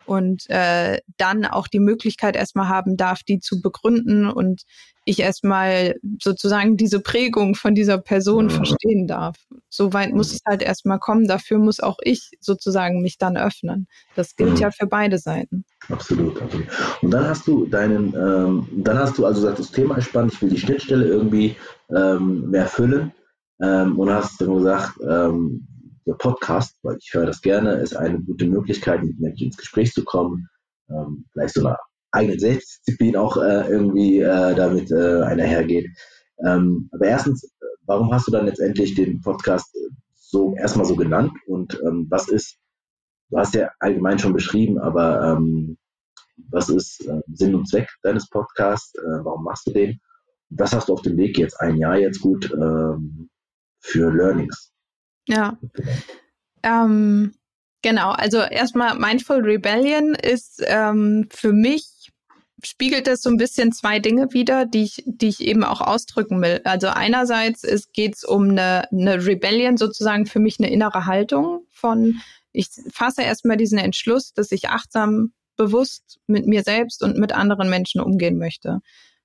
[0.06, 4.62] und äh, dann auch die Möglichkeit erstmal haben darf, die zu begründen und
[5.04, 9.36] ich erstmal sozusagen diese Prägung von dieser Person verstehen darf.
[9.68, 11.26] Soweit muss es halt erstmal kommen.
[11.26, 13.88] Dafür muss auch ich sozusagen mich dann öffnen.
[14.14, 14.56] Das gilt mhm.
[14.58, 15.64] ja für beide Seiten.
[15.88, 16.66] Absolut, absolut.
[17.00, 20.34] Und dann hast du deinen, ähm, dann hast du also gesagt, das Thema ist spannend,
[20.34, 21.56] ich will die Schnittstelle irgendwie
[21.94, 23.12] ähm, mehr füllen.
[23.60, 25.66] Ähm, und hast dann gesagt, ähm,
[26.06, 29.92] der Podcast, weil ich höre das gerne, ist eine gute Möglichkeit, mit Menschen ins Gespräch
[29.92, 30.48] zu kommen,
[30.90, 31.76] ähm, vielleicht so eine
[32.10, 35.90] eigene Selbstdisziplin auch äh, irgendwie äh, damit äh, einhergeht.
[36.44, 37.50] Ähm, aber erstens,
[37.86, 39.74] warum hast du dann letztendlich den Podcast
[40.14, 42.56] so erstmal so genannt und ähm, was ist,
[43.30, 45.78] du hast ja allgemein schon beschrieben, aber ähm,
[46.50, 48.94] was ist äh, Sinn und Zweck deines Podcasts?
[48.96, 50.00] Äh, warum machst du den?
[50.50, 53.30] Was hast du auf dem Weg jetzt ein Jahr jetzt gut ähm,
[53.80, 54.71] für Learnings?
[55.28, 55.58] Ja.
[56.62, 57.34] Ähm,
[57.82, 61.92] genau, also erstmal Mindful Rebellion ist ähm, für mich
[62.64, 66.40] spiegelt das so ein bisschen zwei Dinge wieder, die ich, die ich eben auch ausdrücken
[66.42, 66.60] will.
[66.64, 72.20] Also einerseits geht es um eine, eine Rebellion, sozusagen für mich eine innere Haltung von,
[72.52, 77.68] ich fasse erstmal diesen Entschluss, dass ich achtsam, bewusst mit mir selbst und mit anderen
[77.68, 78.80] Menschen umgehen möchte.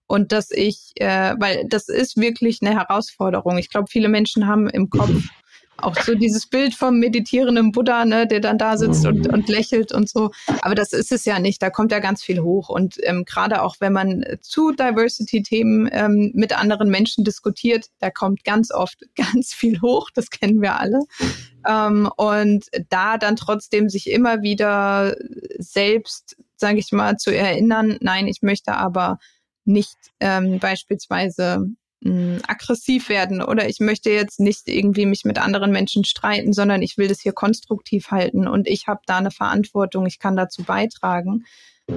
[0.08, 3.58] Und dass ich, äh, weil das ist wirklich eine Herausforderung.
[3.58, 5.10] Ich glaube, viele Menschen haben im Kopf
[5.78, 9.92] auch so dieses Bild vom meditierenden Buddha, ne, der dann da sitzt und, und lächelt
[9.92, 10.32] und so.
[10.62, 11.62] Aber das ist es ja nicht.
[11.62, 12.70] Da kommt ja ganz viel hoch.
[12.70, 18.44] Und ähm, gerade auch wenn man zu Diversity-Themen ähm, mit anderen Menschen diskutiert, da kommt
[18.44, 20.10] ganz oft ganz viel hoch.
[20.14, 21.02] Das kennen wir alle.
[21.68, 25.16] Ähm, und da dann trotzdem sich immer wieder
[25.60, 29.20] selbst, sage ich mal, zu erinnern, nein, ich möchte aber
[29.66, 31.68] nicht ähm, beispielsweise
[32.02, 36.82] mh, aggressiv werden oder ich möchte jetzt nicht irgendwie mich mit anderen Menschen streiten, sondern
[36.82, 40.64] ich will das hier konstruktiv halten und ich habe da eine Verantwortung, ich kann dazu
[40.64, 41.46] beitragen.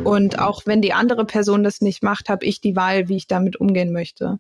[0.05, 3.27] Und auch wenn die andere Person das nicht macht, habe ich die Wahl, wie ich
[3.27, 4.39] damit umgehen möchte.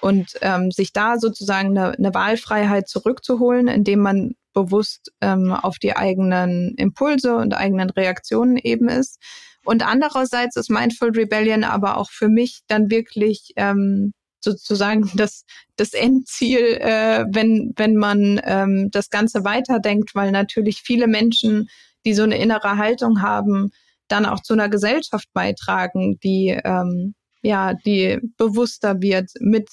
[0.00, 5.96] Und ähm, sich da sozusagen eine, eine Wahlfreiheit zurückzuholen, indem man bewusst ähm, auf die
[5.96, 9.18] eigenen Impulse und eigenen Reaktionen eben ist.
[9.64, 14.12] Und andererseits ist Mindful Rebellion aber auch für mich dann wirklich ähm,
[14.44, 15.44] sozusagen das,
[15.76, 21.68] das Endziel, äh, wenn, wenn man ähm, das Ganze weiterdenkt, weil natürlich viele Menschen,
[22.06, 23.70] die so eine innere Haltung haben,
[24.08, 29.68] dann auch zu einer Gesellschaft beitragen, die ähm, ja, die bewusster wird mit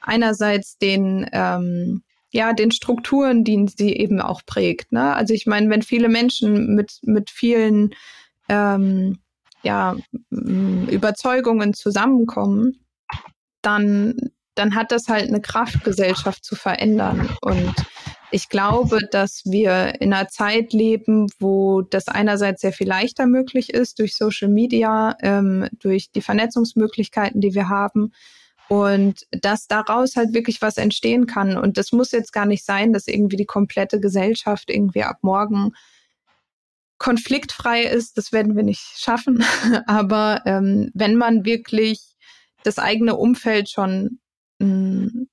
[0.00, 4.92] einerseits den ähm, ja, den Strukturen, die sie eben auch prägt.
[4.92, 5.14] Ne?
[5.14, 7.94] Also ich meine, wenn viele Menschen mit, mit vielen
[8.48, 9.18] ähm,
[9.62, 9.96] ja,
[10.30, 12.85] Überzeugungen zusammenkommen,
[13.66, 14.14] dann,
[14.54, 17.28] dann hat das halt eine Kraft, Gesellschaft zu verändern.
[17.42, 17.74] Und
[18.30, 23.70] ich glaube, dass wir in einer Zeit leben, wo das einerseits sehr viel leichter möglich
[23.70, 28.12] ist durch Social Media, ähm, durch die Vernetzungsmöglichkeiten, die wir haben.
[28.68, 31.56] Und dass daraus halt wirklich was entstehen kann.
[31.56, 35.72] Und das muss jetzt gar nicht sein, dass irgendwie die komplette Gesellschaft irgendwie ab morgen
[36.98, 39.44] konfliktfrei ist, das werden wir nicht schaffen.
[39.86, 42.15] Aber ähm, wenn man wirklich
[42.66, 44.18] das eigene Umfeld schon,
[44.60, 45.28] hm,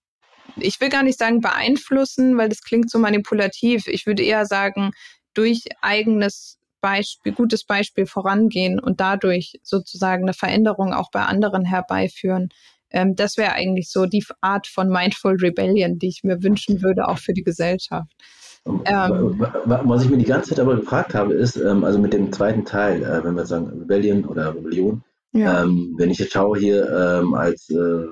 [0.57, 3.87] ich will gar nicht sagen beeinflussen, weil das klingt so manipulativ.
[3.87, 4.91] Ich würde eher sagen,
[5.33, 12.49] durch eigenes Beispiel, gutes Beispiel vorangehen und dadurch sozusagen eine Veränderung auch bei anderen herbeiführen.
[12.91, 17.07] Ähm, das wäre eigentlich so die Art von Mindful Rebellion, die ich mir wünschen würde,
[17.07, 18.11] auch für die Gesellschaft.
[18.65, 22.31] Ähm, Was ich mir die ganze Zeit aber gefragt habe, ist, ähm, also mit dem
[22.31, 25.03] zweiten Teil, äh, wenn wir sagen Rebellion oder Rebellion,
[25.33, 25.63] ja.
[25.63, 28.05] ähm, wenn ich jetzt schaue hier ähm, als äh,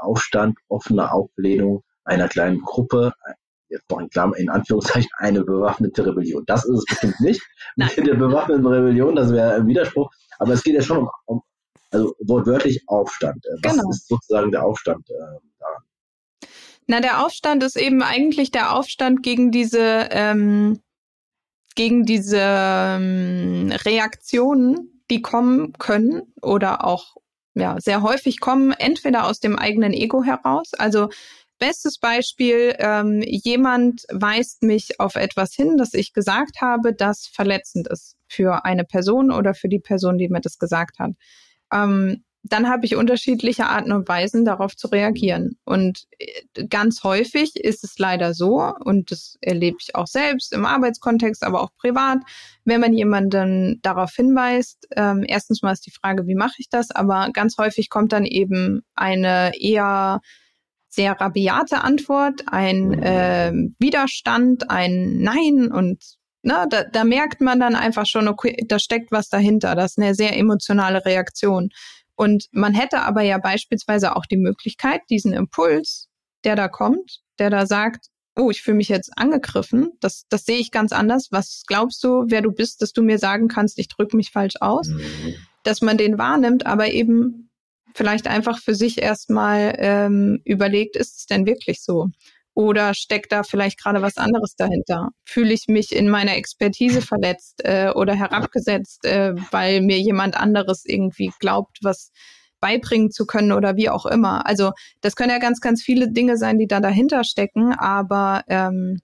[0.00, 3.12] Aufstand, offene Auflehnung einer kleinen Gruppe,
[3.68, 6.44] jetzt noch in Klammern, in Anführungszeichen, eine bewaffnete Rebellion.
[6.46, 7.42] Das ist es bestimmt nicht
[7.76, 11.42] mit der bewaffneten Rebellion, das wäre ein Widerspruch, aber es geht ja schon um, um
[11.92, 13.44] also wortwörtlich Aufstand.
[13.46, 13.90] Äh, was genau.
[13.90, 15.82] ist sozusagen der Aufstand äh, daran?
[16.86, 20.80] Na, der Aufstand ist eben eigentlich der Aufstand gegen diese, ähm,
[21.74, 27.16] gegen diese ähm, Reaktionen, die kommen können oder auch
[27.54, 30.72] ja, sehr häufig kommen, entweder aus dem eigenen Ego heraus.
[30.78, 31.10] Also
[31.58, 37.88] bestes Beispiel, ähm, jemand weist mich auf etwas hin, das ich gesagt habe, das verletzend
[37.88, 41.10] ist für eine Person oder für die Person, die mir das gesagt hat.
[41.72, 45.58] Ähm, dann habe ich unterschiedliche Arten und Weisen, darauf zu reagieren.
[45.64, 50.64] Und äh, ganz häufig ist es leider so, und das erlebe ich auch selbst im
[50.64, 52.18] Arbeitskontext, aber auch privat,
[52.64, 56.90] wenn man jemanden darauf hinweist, ähm, erstens mal ist die Frage, wie mache ich das,
[56.90, 60.20] aber ganz häufig kommt dann eben eine eher
[60.88, 66.02] sehr rabiate Antwort, ein äh, Widerstand, ein Nein und
[66.42, 69.98] ne, da, da merkt man dann einfach schon, okay, da steckt was dahinter, das ist
[69.98, 71.70] eine sehr emotionale Reaktion.
[72.20, 76.10] Und man hätte aber ja beispielsweise auch die Möglichkeit, diesen Impuls,
[76.44, 80.58] der da kommt, der da sagt, oh, ich fühle mich jetzt angegriffen, das, das sehe
[80.58, 81.28] ich ganz anders.
[81.30, 84.56] Was glaubst du, wer du bist, dass du mir sagen kannst, ich drücke mich falsch
[84.60, 84.88] aus?
[84.88, 85.34] Mhm.
[85.62, 87.48] Dass man den wahrnimmt, aber eben
[87.94, 92.10] vielleicht einfach für sich erstmal ähm, überlegt, ist es denn wirklich so?
[92.60, 95.08] Oder steckt da vielleicht gerade was anderes dahinter?
[95.24, 100.84] Fühle ich mich in meiner Expertise verletzt äh, oder herabgesetzt, äh, weil mir jemand anderes
[100.84, 102.12] irgendwie glaubt, was
[102.60, 104.44] beibringen zu können oder wie auch immer?
[104.46, 109.00] Also das können ja ganz, ganz viele Dinge sein, die da dahinter stecken, aber ähm,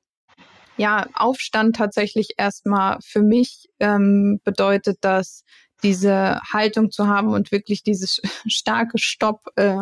[0.77, 5.45] ja, Aufstand tatsächlich erstmal für mich ähm, bedeutet das,
[5.83, 9.79] diese Haltung zu haben und wirklich dieses starke Stopp äh,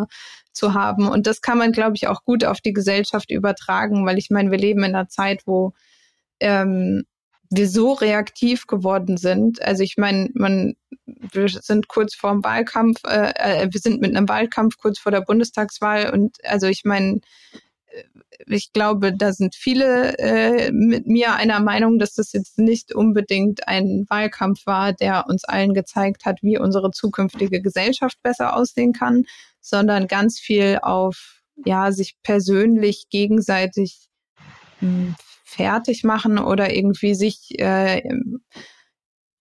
[0.54, 1.08] zu haben.
[1.08, 4.50] Und das kann man, glaube ich, auch gut auf die Gesellschaft übertragen, weil ich meine,
[4.50, 5.72] wir leben in einer Zeit, wo
[6.40, 7.04] ähm,
[7.50, 9.62] wir so reaktiv geworden sind.
[9.62, 10.74] Also ich meine, man,
[11.06, 15.12] wir sind kurz vor dem Wahlkampf, äh, äh, wir sind mit einem Wahlkampf kurz vor
[15.12, 17.20] der Bundestagswahl und also ich meine,
[18.46, 23.68] ich glaube, da sind viele äh, mit mir einer Meinung, dass das jetzt nicht unbedingt
[23.68, 29.24] ein Wahlkampf war, der uns allen gezeigt hat, wie unsere zukünftige Gesellschaft besser aussehen kann,
[29.64, 34.08] sondern ganz viel auf ja sich persönlich gegenseitig
[34.80, 38.02] hm, fertig machen oder irgendwie sich äh,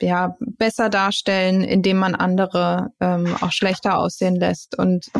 [0.01, 5.11] ja besser darstellen, indem man andere ähm, auch schlechter aussehen lässt und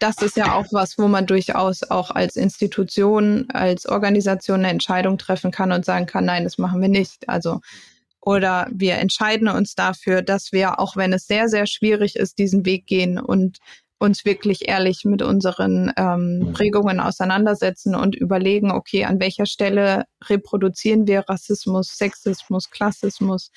[0.00, 5.18] das ist ja auch was, wo man durchaus auch als Institution, als Organisation eine Entscheidung
[5.18, 7.28] treffen kann und sagen kann, nein, das machen wir nicht.
[7.28, 7.60] Also,
[8.22, 12.64] oder wir entscheiden uns dafür, dass wir, auch wenn es sehr, sehr schwierig ist, diesen
[12.64, 13.58] Weg gehen und
[14.00, 21.06] uns wirklich ehrlich mit unseren ähm, Prägungen auseinandersetzen und überlegen, okay, an welcher Stelle reproduzieren
[21.06, 23.52] wir Rassismus, Sexismus, Klassismus,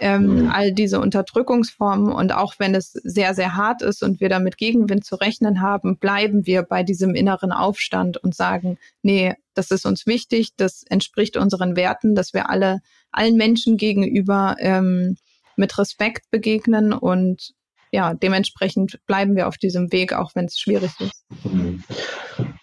[0.00, 0.50] ähm, mhm.
[0.50, 2.12] all diese Unterdrückungsformen.
[2.12, 5.96] Und auch wenn es sehr, sehr hart ist und wir damit Gegenwind zu rechnen haben,
[5.98, 11.36] bleiben wir bei diesem inneren Aufstand und sagen, nee, das ist uns wichtig, das entspricht
[11.36, 12.80] unseren Werten, dass wir alle
[13.12, 15.16] allen Menschen gegenüber ähm,
[15.54, 17.54] mit Respekt begegnen und
[17.94, 21.24] ja, dementsprechend bleiben wir auf diesem Weg, auch wenn es schwierig ist.
[21.44, 21.84] Mhm.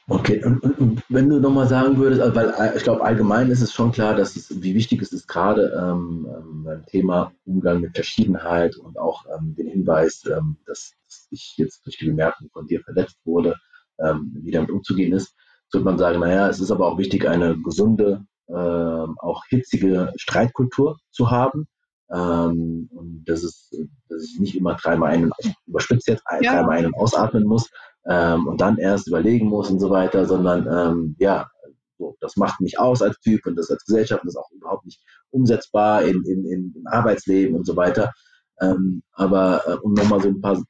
[0.10, 3.50] Okay, und, und, und wenn du nochmal sagen würdest, also weil äh, ich glaube, allgemein
[3.50, 7.32] ist es schon klar, dass es, wie wichtig es ist, gerade ähm, ähm, beim Thema
[7.46, 10.96] Umgang mit Verschiedenheit und auch ähm, den Hinweis, ähm, dass,
[11.30, 13.56] ich jetzt durch die Bemerkung von dir verletzt wurde,
[14.00, 15.34] ähm, wie damit umzugehen ist,
[15.72, 20.98] würde man sagen, naja, es ist aber auch wichtig, eine gesunde, ähm, auch hitzige Streitkultur
[21.10, 21.68] zu haben.
[22.14, 23.70] Ähm, und dass, es,
[24.10, 25.32] dass ich nicht immer dreimal einen,
[25.66, 26.56] überspitzt jetzt, ja.
[26.56, 27.70] dreimal einen ausatmen muss,
[28.06, 31.50] ähm, und dann erst überlegen muss und so weiter, sondern ähm, ja,
[31.98, 34.52] so, das macht mich aus als Typ und das als Gesellschaft und das ist auch
[34.52, 38.12] überhaupt nicht umsetzbar in, in, in, im Arbeitsleben und so weiter.
[38.60, 40.62] Ähm, aber äh, um nochmal so ein paar,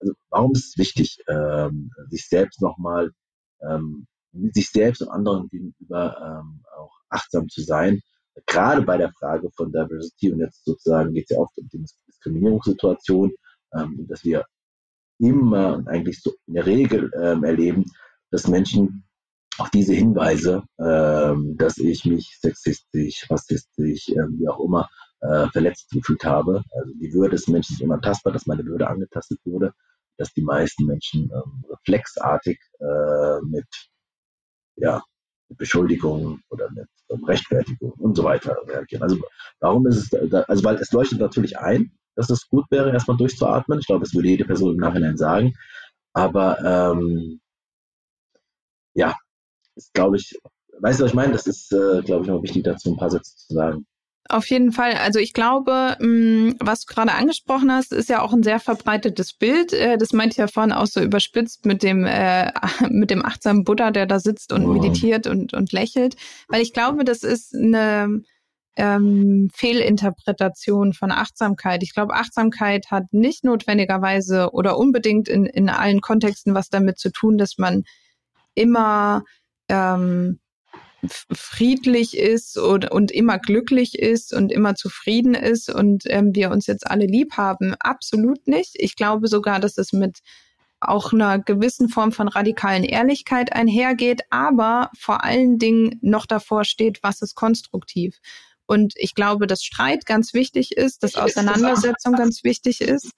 [0.00, 3.12] also warum ist es wichtig, ähm, sich selbst nochmal,
[3.62, 4.06] ähm,
[4.52, 8.00] sich selbst und anderen gegenüber ähm, auch achtsam zu sein
[8.46, 11.84] gerade bei der Frage von Diversity und jetzt sozusagen geht es ja oft um die
[12.08, 13.32] Diskriminierungssituation,
[13.74, 14.44] ähm, dass wir
[15.18, 17.84] immer eigentlich so in der Regel ähm, erleben,
[18.30, 19.04] dass Menschen
[19.58, 24.88] auf diese Hinweise, ähm, dass ich mich sexistisch, rassistisch, ähm, wie auch immer,
[25.20, 26.62] äh, verletzt gefühlt habe.
[26.72, 29.72] Also die Würde des Menschen ist unantastbar, dass meine Würde angetastet wurde,
[30.18, 33.66] dass die meisten Menschen ähm, reflexartig äh, mit
[34.76, 35.02] ja,
[35.54, 36.88] mit Beschuldigungen oder mit
[37.28, 39.02] Rechtfertigung und so weiter reagieren.
[39.02, 39.18] Also
[39.60, 43.16] warum ist es, da, also weil es leuchtet natürlich ein, dass es gut wäre, erstmal
[43.16, 43.78] durchzuatmen.
[43.78, 45.54] Ich glaube, das würde jede Person im Nachhinein sagen.
[46.12, 47.40] Aber ähm,
[48.94, 49.16] ja,
[49.92, 50.38] glaube ich,
[50.80, 51.32] weißt du, was ich meine?
[51.32, 53.86] Das ist, äh, glaube ich, noch wichtig dazu, ein paar Sätze zu sagen.
[54.30, 54.94] Auf jeden Fall.
[54.94, 59.34] Also ich glaube, mm, was du gerade angesprochen hast, ist ja auch ein sehr verbreitetes
[59.34, 59.74] Bild.
[59.74, 62.50] Äh, das meinte ich ja vorhin auch so überspitzt mit dem, äh,
[62.88, 66.16] mit dem achtsamen Buddha, der da sitzt und meditiert und, und lächelt.
[66.48, 68.22] Weil ich glaube, das ist eine
[68.76, 71.82] ähm, Fehlinterpretation von Achtsamkeit.
[71.82, 77.10] Ich glaube, Achtsamkeit hat nicht notwendigerweise oder unbedingt in, in allen Kontexten was damit zu
[77.12, 77.84] tun, dass man
[78.54, 79.22] immer
[79.68, 80.40] ähm,
[81.32, 86.66] friedlich ist und, und immer glücklich ist und immer zufrieden ist und ähm, wir uns
[86.66, 87.74] jetzt alle lieb haben.
[87.80, 88.72] Absolut nicht.
[88.74, 90.20] Ich glaube sogar, dass es mit
[90.80, 97.02] auch einer gewissen Form von radikalen Ehrlichkeit einhergeht, aber vor allen Dingen noch davor steht,
[97.02, 98.20] was ist konstruktiv.
[98.66, 103.10] Und ich glaube, dass Streit ganz wichtig ist, dass Auseinandersetzung ganz wichtig ist.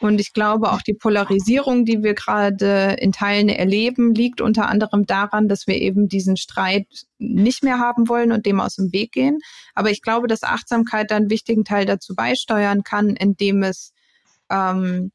[0.00, 5.06] Und ich glaube, auch die Polarisierung, die wir gerade in Teilen erleben, liegt unter anderem
[5.06, 6.86] daran, dass wir eben diesen Streit
[7.18, 9.38] nicht mehr haben wollen und dem aus dem Weg gehen.
[9.74, 13.92] Aber ich glaube, dass Achtsamkeit einen wichtigen Teil dazu beisteuern kann, indem es
[14.50, 15.12] ähm,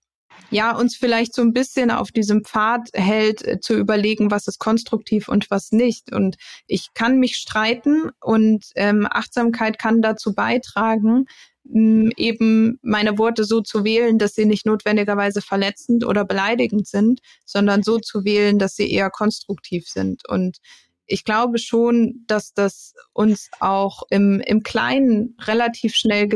[0.49, 4.59] ja, uns vielleicht so ein bisschen auf diesem Pfad hält, äh, zu überlegen, was ist
[4.59, 6.13] konstruktiv und was nicht.
[6.13, 11.25] Und ich kann mich streiten und ähm, Achtsamkeit kann dazu beitragen,
[11.65, 17.84] eben meine Worte so zu wählen, dass sie nicht notwendigerweise verletzend oder beleidigend sind, sondern
[17.84, 20.27] so zu wählen, dass sie eher konstruktiv sind.
[20.27, 20.57] Und
[21.05, 26.27] ich glaube schon, dass das uns auch im, im Kleinen relativ schnell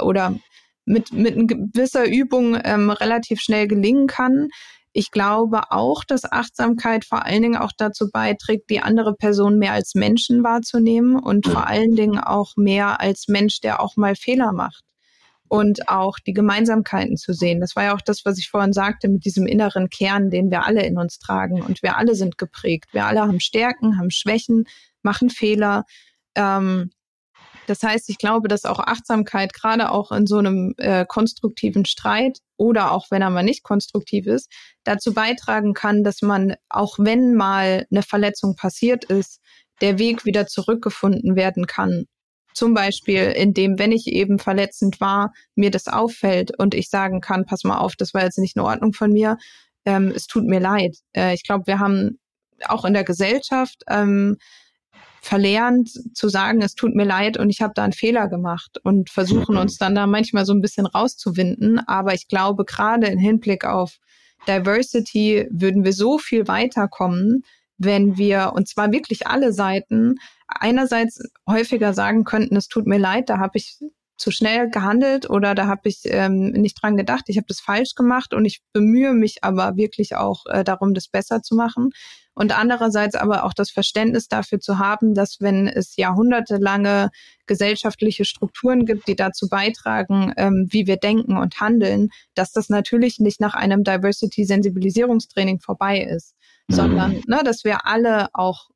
[0.00, 0.38] oder
[0.84, 4.48] mit, mit gewisser Übung ähm, relativ schnell gelingen kann.
[4.92, 9.72] Ich glaube auch, dass Achtsamkeit vor allen Dingen auch dazu beiträgt, die andere Person mehr
[9.72, 14.52] als Menschen wahrzunehmen und vor allen Dingen auch mehr als Mensch, der auch mal Fehler
[14.52, 14.84] macht
[15.52, 17.60] und auch die Gemeinsamkeiten zu sehen.
[17.60, 20.64] Das war ja auch das, was ich vorhin sagte mit diesem inneren Kern, den wir
[20.64, 22.88] alle in uns tragen und wir alle sind geprägt.
[22.92, 24.64] Wir alle haben Stärken, haben Schwächen,
[25.02, 25.84] machen Fehler.
[26.34, 26.90] Ähm,
[27.66, 32.38] das heißt, ich glaube, dass auch Achtsamkeit gerade auch in so einem äh, konstruktiven Streit
[32.56, 34.52] oder auch wenn er mal nicht konstruktiv ist,
[34.84, 39.40] dazu beitragen kann, dass man, auch wenn mal eine Verletzung passiert ist,
[39.80, 42.04] der Weg wieder zurückgefunden werden kann.
[42.54, 47.46] Zum Beispiel, indem, wenn ich eben verletzend war, mir das auffällt und ich sagen kann,
[47.46, 49.38] pass mal auf, das war jetzt nicht in Ordnung von mir,
[49.84, 50.96] ähm, es tut mir leid.
[51.16, 52.18] Äh, ich glaube, wir haben
[52.66, 54.36] auch in der Gesellschaft ähm,
[55.22, 59.08] verlernt zu sagen, es tut mir leid und ich habe da einen Fehler gemacht und
[59.08, 61.78] versuchen uns dann da manchmal so ein bisschen rauszuwinden.
[61.86, 63.98] Aber ich glaube, gerade im Hinblick auf
[64.48, 67.44] Diversity würden wir so viel weiterkommen,
[67.78, 70.16] wenn wir, und zwar wirklich alle Seiten,
[70.48, 73.78] einerseits häufiger sagen könnten, es tut mir leid, da habe ich
[74.16, 77.94] zu schnell gehandelt oder da habe ich ähm, nicht dran gedacht, ich habe das falsch
[77.94, 81.90] gemacht und ich bemühe mich aber wirklich auch äh, darum, das besser zu machen
[82.34, 87.10] und andererseits aber auch das Verständnis dafür zu haben, dass wenn es jahrhundertelange
[87.46, 93.18] gesellschaftliche Strukturen gibt, die dazu beitragen, ähm, wie wir denken und handeln, dass das natürlich
[93.18, 96.34] nicht nach einem Diversity-Sensibilisierungstraining vorbei ist,
[96.68, 96.74] mhm.
[96.74, 98.68] sondern ne, dass wir alle auch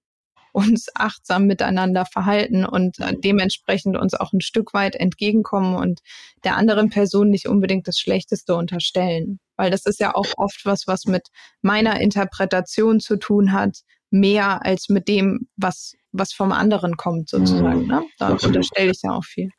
[0.53, 6.01] uns achtsam miteinander verhalten und äh, dementsprechend uns auch ein Stück weit entgegenkommen und
[6.45, 9.39] der anderen Person nicht unbedingt das Schlechteste unterstellen.
[9.57, 11.29] Weil das ist ja auch oft was, was mit
[11.63, 13.79] meiner Interpretation zu tun hat,
[14.11, 17.83] mehr als mit dem, was, was vom anderen kommt, sozusagen.
[17.83, 17.89] Mhm.
[17.89, 18.03] Ne?
[18.19, 18.57] Da Absolut.
[18.57, 19.51] unterstelle ich ja auch viel.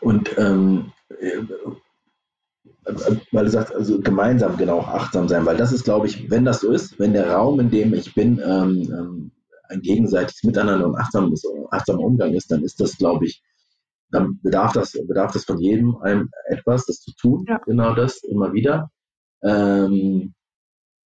[0.00, 1.40] Und ähm, äh,
[3.32, 6.60] weil du sagst, also gemeinsam genau achtsam sein, weil das ist, glaube ich, wenn das
[6.60, 9.30] so ist, wenn der Raum, in dem ich bin, ähm, ähm
[9.70, 13.42] ein gegenseitiges Miteinander und achtsames, achtsamer Umgang ist, dann ist das, glaube ich,
[14.10, 17.58] dann bedarf das, bedarf das von jedem einem etwas, das zu tun, ja.
[17.64, 18.90] genau das, immer wieder.
[19.44, 20.34] Ähm,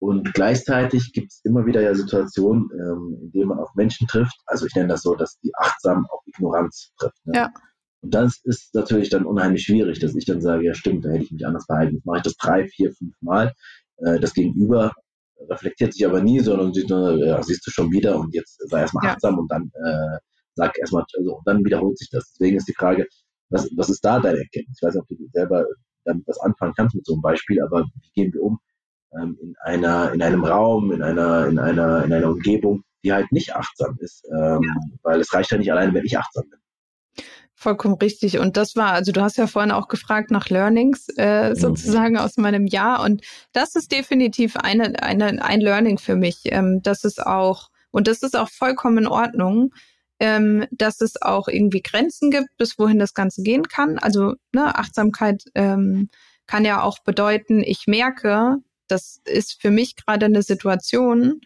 [0.00, 4.36] und gleichzeitig gibt es immer wieder ja Situationen, ähm, in denen man auf Menschen trifft.
[4.46, 7.26] Also ich nenne das so, dass die achtsam auf Ignoranz trifft.
[7.26, 7.36] Ne?
[7.36, 7.52] Ja.
[8.00, 11.24] Und das ist natürlich dann unheimlich schwierig, dass ich dann sage, ja stimmt, da hätte
[11.24, 11.96] ich mich anders verhalten.
[11.96, 13.52] Jetzt mache ich das drei, vier, fünf Mal.
[13.96, 14.92] Äh, das Gegenüber
[15.50, 19.04] reflektiert sich aber nie, sondern sieht, ja, siehst du schon wieder und jetzt sei erstmal
[19.04, 19.12] ja.
[19.12, 20.18] achtsam und dann äh,
[20.54, 22.32] sag erstmal, also, dann wiederholt sich das.
[22.32, 23.06] Deswegen ist die Frage,
[23.50, 24.78] was, was ist da deine Erkenntnis?
[24.78, 25.64] Ich weiß nicht, ob du selber
[26.08, 28.58] damit was anfangen kannst mit so einem Beispiel, aber wie gehen wir um
[29.12, 33.30] ähm, in einer, in einem Raum, in einer, in einer, in einer Umgebung, die halt
[33.32, 34.74] nicht achtsam ist, ähm, ja.
[35.02, 36.58] weil es reicht ja nicht allein, wenn ich achtsam bin.
[37.54, 38.38] Vollkommen richtig.
[38.38, 41.54] Und das war, also du hast ja vorhin auch gefragt nach Learnings äh, mhm.
[41.56, 42.20] sozusagen mhm.
[42.20, 43.02] aus meinem Jahr.
[43.02, 46.42] Und das ist definitiv eine, eine, ein Learning für mich.
[46.44, 49.72] Ähm, das ist auch, und das ist auch vollkommen in Ordnung,
[50.20, 53.98] ähm, dass es auch irgendwie Grenzen gibt, bis wohin das Ganze gehen kann.
[53.98, 56.08] Also ne, Achtsamkeit ähm,
[56.46, 58.56] kann ja auch bedeuten, ich merke,
[58.88, 61.40] das ist für mich gerade eine Situation,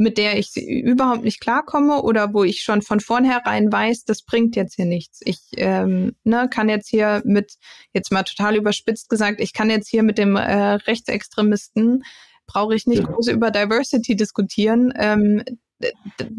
[0.00, 4.54] mit der ich überhaupt nicht klarkomme oder wo ich schon von vornherein weiß, das bringt
[4.54, 5.20] jetzt hier nichts.
[5.24, 7.54] Ich ähm, ne, kann jetzt hier mit,
[7.92, 12.04] jetzt mal total überspitzt gesagt, ich kann jetzt hier mit dem äh, Rechtsextremisten,
[12.46, 13.14] brauche ich nicht genau.
[13.14, 14.92] groß über Diversity diskutieren.
[14.96, 15.42] Ähm,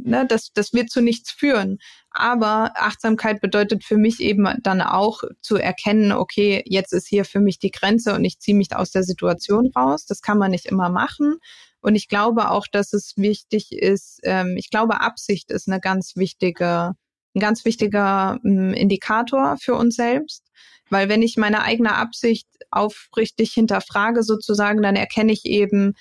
[0.03, 1.79] ne, das, das wird zu nichts führen.
[2.11, 7.39] Aber Achtsamkeit bedeutet für mich eben dann auch zu erkennen, okay, jetzt ist hier für
[7.39, 10.05] mich die Grenze und ich ziehe mich aus der Situation raus.
[10.05, 11.37] Das kann man nicht immer machen.
[11.81, 16.15] Und ich glaube auch, dass es wichtig ist, ähm, ich glaube, Absicht ist eine ganz
[16.15, 16.93] wichtige,
[17.35, 20.43] ein ganz wichtiger ähm, Indikator für uns selbst.
[20.89, 25.93] Weil wenn ich meine eigene Absicht aufrichtig hinterfrage sozusagen, dann erkenne ich eben,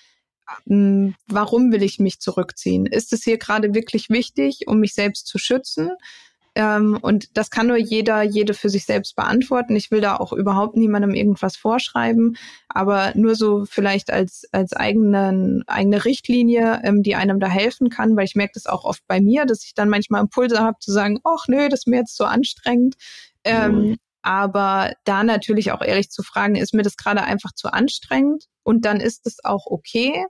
[0.64, 2.86] warum will ich mich zurückziehen?
[2.86, 5.90] Ist es hier gerade wirklich wichtig, um mich selbst zu schützen?
[6.54, 9.76] Ähm, und das kann nur jeder, jede für sich selbst beantworten.
[9.76, 12.36] Ich will da auch überhaupt niemandem irgendwas vorschreiben,
[12.68, 18.16] aber nur so vielleicht als, als eigenen, eigene Richtlinie, ähm, die einem da helfen kann,
[18.16, 20.90] weil ich merke das auch oft bei mir, dass ich dann manchmal Impulse habe zu
[20.90, 22.96] sagen, ach nö, das ist mir jetzt zu anstrengend.
[23.44, 28.46] Ähm, aber da natürlich auch ehrlich zu fragen, ist mir das gerade einfach zu anstrengend?
[28.64, 30.24] Und dann ist es auch okay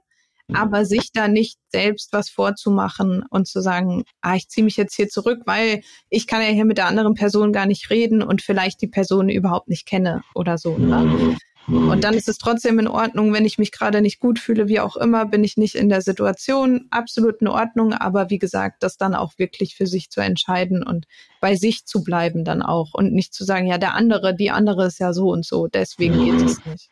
[0.53, 4.95] aber sich da nicht selbst was vorzumachen und zu sagen, ah, ich ziehe mich jetzt
[4.95, 8.41] hier zurück, weil ich kann ja hier mit der anderen Person gar nicht reden und
[8.41, 10.77] vielleicht die Person überhaupt nicht kenne oder so.
[10.77, 11.37] Ne?
[11.69, 14.79] Und dann ist es trotzdem in Ordnung, wenn ich mich gerade nicht gut fühle, wie
[14.79, 18.97] auch immer, bin ich nicht in der Situation, absolut in Ordnung, aber wie gesagt, das
[18.97, 21.05] dann auch wirklich für sich zu entscheiden und
[21.41, 24.87] bei sich zu bleiben dann auch und nicht zu sagen, ja, der andere, die andere
[24.87, 26.89] ist ja so und so, deswegen geht es nicht.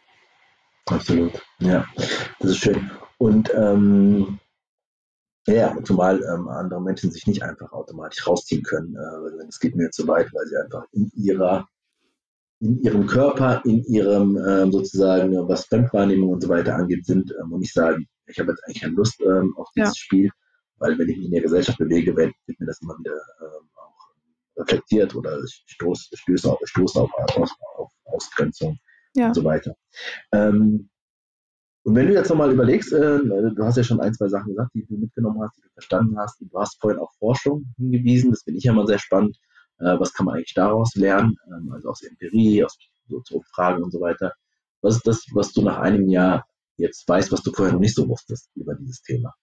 [0.86, 1.86] Absolut, ja,
[2.40, 2.92] das ist schön.
[3.18, 4.40] Und ähm,
[5.48, 8.96] ja, zumal ähm, andere Menschen sich nicht einfach automatisch rausziehen können.
[8.96, 11.68] Äh, es geht mir zu weit, weil sie einfach in ihrer,
[12.60, 17.54] in ihrem Körper, in ihrem ähm, sozusagen, was Fremdwahrnehmung und so weiter angeht, sind ähm,
[17.54, 19.96] und nicht sagen, ich habe jetzt eigentlich keine Lust ähm, auf dieses ja.
[19.96, 20.30] Spiel,
[20.80, 23.70] weil wenn ich mich in der Gesellschaft bewege, wird, wird mir das immer wieder ähm,
[23.76, 28.78] auch reflektiert oder ich stoße, stöße auf, stoße auf, auf, auf Ausgrenzung
[29.16, 29.28] ja.
[29.28, 29.76] und so weiter.
[30.34, 30.90] Ähm,
[31.88, 34.72] und wenn du jetzt nochmal überlegst, äh, du hast ja schon ein, zwei Sachen gesagt,
[34.74, 36.38] die du mitgenommen hast, die du verstanden hast.
[36.42, 39.38] Du hast vorhin auf Forschung hingewiesen, das finde ich ja mal sehr spannend.
[39.80, 41.38] Äh, was kann man eigentlich daraus lernen?
[41.48, 42.78] Ähm, also aus Empirie, aus
[43.08, 44.34] so Fragen und so weiter.
[44.82, 47.96] Was ist das, was du nach einem Jahr jetzt weißt, was du vorher noch nicht
[47.96, 49.34] so wusstest über dieses Thema?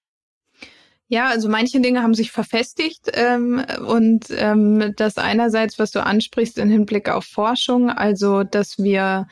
[1.08, 6.58] Ja, also manche Dinge haben sich verfestigt ähm, und ähm, das einerseits, was du ansprichst
[6.58, 9.28] im Hinblick auf Forschung, also dass wir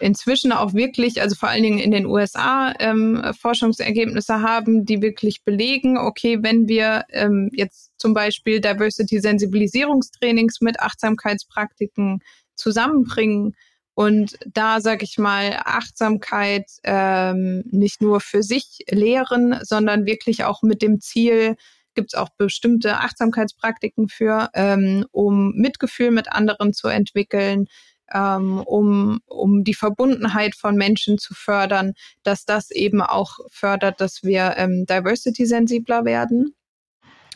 [0.00, 5.44] inzwischen auch wirklich, also vor allen Dingen in den USA, ähm, Forschungsergebnisse haben, die wirklich
[5.44, 12.20] belegen, okay, wenn wir ähm, jetzt zum Beispiel Diversity-Sensibilisierungstrainings mit Achtsamkeitspraktiken
[12.56, 13.54] zusammenbringen
[13.94, 20.62] und da, sage ich mal, Achtsamkeit ähm, nicht nur für sich lehren, sondern wirklich auch
[20.62, 21.54] mit dem Ziel,
[21.94, 27.66] gibt es auch bestimmte Achtsamkeitspraktiken für, ähm, um Mitgefühl mit anderen zu entwickeln,
[28.12, 34.22] ähm, um, um die Verbundenheit von Menschen zu fördern, dass das eben auch fördert, dass
[34.22, 36.54] wir ähm, diversity-sensibler werden.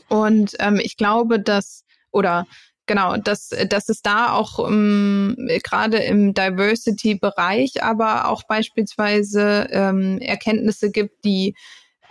[0.08, 2.46] Und ähm, ich glaube, dass, oder
[2.86, 10.90] genau, dass, dass es da auch um, gerade im Diversity-Bereich, aber auch beispielsweise ähm, Erkenntnisse
[10.90, 11.54] gibt, die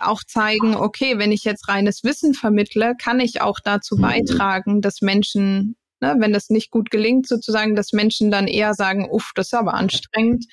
[0.00, 4.02] auch zeigen, okay, wenn ich jetzt reines Wissen vermittle, kann ich auch dazu mhm.
[4.02, 9.08] beitragen, dass Menschen ne, wenn das nicht gut gelingt, sozusagen, dass Menschen dann eher sagen,
[9.10, 10.46] uff, das ist aber anstrengend.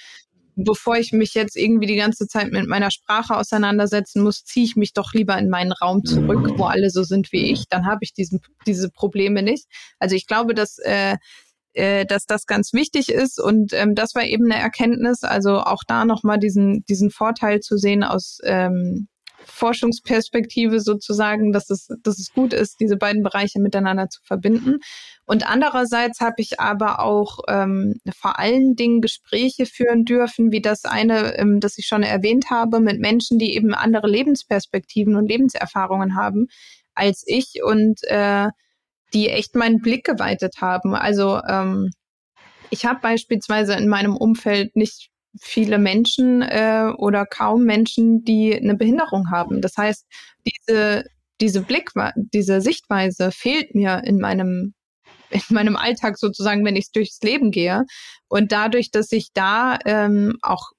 [0.57, 4.77] Bevor ich mich jetzt irgendwie die ganze Zeit mit meiner Sprache auseinandersetzen muss, ziehe ich
[4.77, 7.65] mich doch lieber in meinen Raum zurück, wo alle so sind wie ich.
[7.69, 9.65] Dann habe ich diesen, diese Probleme nicht.
[9.99, 11.17] Also ich glaube, dass äh,
[11.73, 15.23] äh, dass das ganz wichtig ist und ähm, das war eben eine Erkenntnis.
[15.23, 19.09] Also auch da nochmal diesen diesen Vorteil zu sehen aus ähm,
[19.45, 24.79] Forschungsperspektive sozusagen, dass es, dass es gut ist, diese beiden Bereiche miteinander zu verbinden.
[25.25, 30.85] Und andererseits habe ich aber auch ähm, vor allen Dingen Gespräche führen dürfen, wie das
[30.85, 36.15] eine, ähm, das ich schon erwähnt habe, mit Menschen, die eben andere Lebensperspektiven und Lebenserfahrungen
[36.15, 36.47] haben
[36.93, 38.47] als ich und äh,
[39.13, 40.95] die echt meinen Blick geweitet haben.
[40.95, 41.91] Also ähm,
[42.69, 45.09] ich habe beispielsweise in meinem Umfeld nicht
[45.41, 49.61] viele Menschen äh, oder kaum Menschen, die eine Behinderung haben.
[49.61, 50.05] Das heißt,
[50.45, 51.05] diese,
[51.41, 54.73] diese Blick, diese Sichtweise fehlt mir in meinem
[55.31, 57.83] in meinem Alltag sozusagen, wenn ich durchs Leben gehe.
[58.27, 60.71] Und dadurch, dass ich da ähm, auch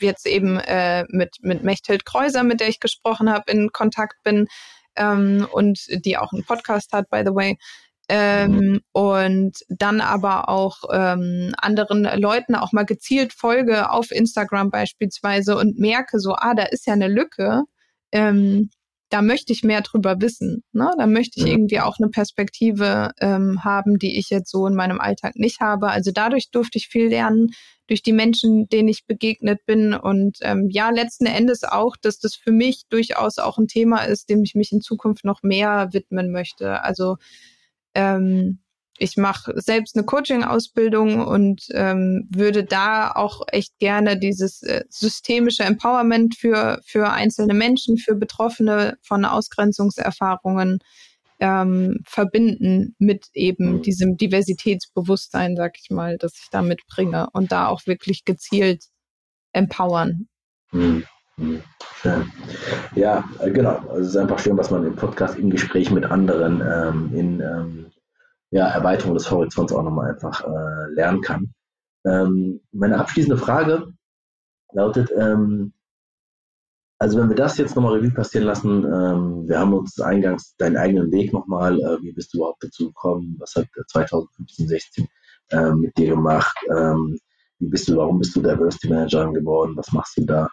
[0.00, 4.48] jetzt eben äh, mit, mit Mechthild Kreuser, mit der ich gesprochen habe, in Kontakt bin
[4.96, 7.56] ähm, und die auch einen Podcast hat, by the way,
[8.08, 15.56] ähm, und dann aber auch ähm, anderen Leuten auch mal gezielt folge auf Instagram beispielsweise
[15.56, 17.62] und merke so, ah, da ist ja eine Lücke.
[18.12, 18.70] Ähm,
[19.08, 20.64] da möchte ich mehr drüber wissen.
[20.72, 20.90] Ne?
[20.98, 25.00] Da möchte ich irgendwie auch eine Perspektive ähm, haben, die ich jetzt so in meinem
[25.00, 25.90] Alltag nicht habe.
[25.90, 27.50] Also dadurch durfte ich viel lernen
[27.86, 29.94] durch die Menschen, denen ich begegnet bin.
[29.94, 34.28] Und ähm, ja, letzten Endes auch, dass das für mich durchaus auch ein Thema ist,
[34.28, 36.82] dem ich mich in Zukunft noch mehr widmen möchte.
[36.82, 37.16] Also
[37.96, 38.60] ähm,
[38.98, 45.64] ich mache selbst eine Coaching-Ausbildung und ähm, würde da auch echt gerne dieses äh, systemische
[45.64, 50.78] Empowerment für, für einzelne Menschen, für Betroffene von Ausgrenzungserfahrungen
[51.40, 53.82] ähm, verbinden mit eben mhm.
[53.82, 58.84] diesem Diversitätsbewusstsein, sag ich mal, das ich da mitbringe und da auch wirklich gezielt
[59.52, 60.28] empowern.
[60.72, 61.04] Mhm.
[61.38, 62.32] Schön.
[62.94, 63.76] Ja, äh, genau.
[63.88, 67.40] Also es ist einfach schön, was man im Podcast, im Gespräch mit anderen, ähm, in
[67.40, 67.86] ähm,
[68.50, 71.52] ja, Erweiterung des Horizonts auch nochmal einfach äh, lernen kann.
[72.06, 73.92] Ähm, meine abschließende Frage
[74.72, 75.74] lautet, ähm,
[76.98, 80.78] also wenn wir das jetzt nochmal Revue passieren lassen, ähm, wir haben uns eingangs deinen
[80.78, 85.08] eigenen Weg nochmal, äh, wie bist du überhaupt dazu gekommen, was hat 2015, 16
[85.50, 87.18] äh, mit dir gemacht, ähm,
[87.58, 90.48] wie bist du, warum bist du Diversity Managerin geworden, was machst du da?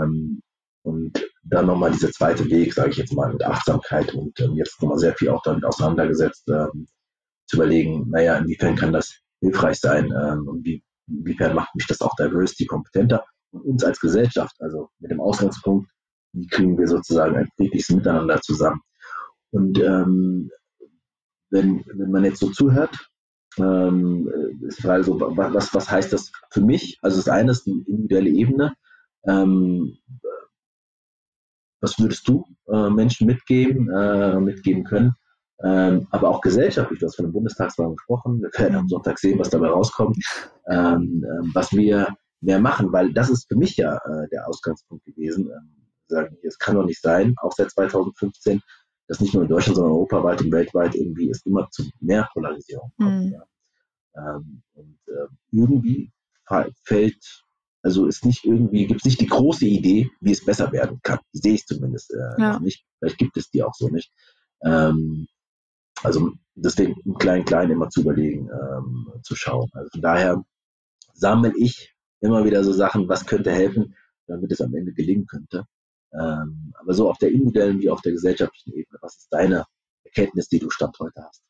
[0.00, 0.40] Ähm,
[0.82, 4.80] und dann nochmal dieser zweite Weg, sage ich jetzt mal, mit Achtsamkeit und ähm, jetzt
[4.80, 6.86] nochmal sehr viel auch damit auseinandergesetzt, ähm,
[7.46, 12.00] zu überlegen, naja, inwiefern kann das hilfreich sein ähm, und wie, inwiefern macht mich das
[12.00, 15.90] auch Diversity kompetenter und uns als Gesellschaft, also mit dem Ausgangspunkt,
[16.32, 18.80] wie kriegen wir sozusagen ein friedliches Miteinander zusammen.
[19.50, 20.50] Und ähm,
[21.50, 23.08] wenn, wenn man jetzt so zuhört,
[23.58, 24.28] ähm,
[24.66, 26.98] ist die Frage so, was, was heißt das für mich?
[27.02, 28.74] Also das eine ist eine individuelle Ebene.
[29.26, 29.98] Ähm,
[31.80, 35.14] was würdest du äh, Menschen mitgeben, äh, mitgeben können?
[35.62, 39.38] Ähm, aber auch gesellschaftlich, du hast von der Bundestagswahl gesprochen, wir werden am Sonntag sehen,
[39.38, 40.16] was dabei rauskommt,
[40.68, 42.08] ähm, ähm, was wir
[42.42, 45.50] mehr machen, weil das ist für mich ja äh, der Ausgangspunkt gewesen.
[45.50, 45.76] Ähm,
[46.08, 48.60] sagen, es kann doch nicht sein, auch seit 2015,
[49.08, 52.92] dass nicht nur in Deutschland, sondern europaweit und weltweit irgendwie es immer zu mehr Polarisierung
[52.96, 53.26] kommt.
[53.26, 53.32] Mhm.
[53.32, 54.36] Ja.
[54.36, 56.12] Ähm, und äh, irgendwie
[56.84, 57.44] fällt,
[57.86, 61.20] also ist nicht irgendwie, gibt es nicht die große Idee, wie es besser werden kann.
[61.32, 62.52] Die sehe ich zumindest äh, ja.
[62.54, 62.84] noch nicht.
[62.98, 64.10] Vielleicht gibt es die auch so nicht.
[64.64, 65.28] Ähm,
[66.02, 69.70] also deswegen im Klein-Klein immer zu überlegen, ähm, zu schauen.
[69.72, 70.44] Also von daher
[71.14, 73.94] sammle ich immer wieder so Sachen, was könnte helfen,
[74.26, 75.64] damit es am Ende gelingen könnte.
[76.12, 79.64] Ähm, aber so auf der individuellen wie auf der gesellschaftlichen Ebene, was ist deine
[80.02, 81.44] Erkenntnis, die du Stand heute hast?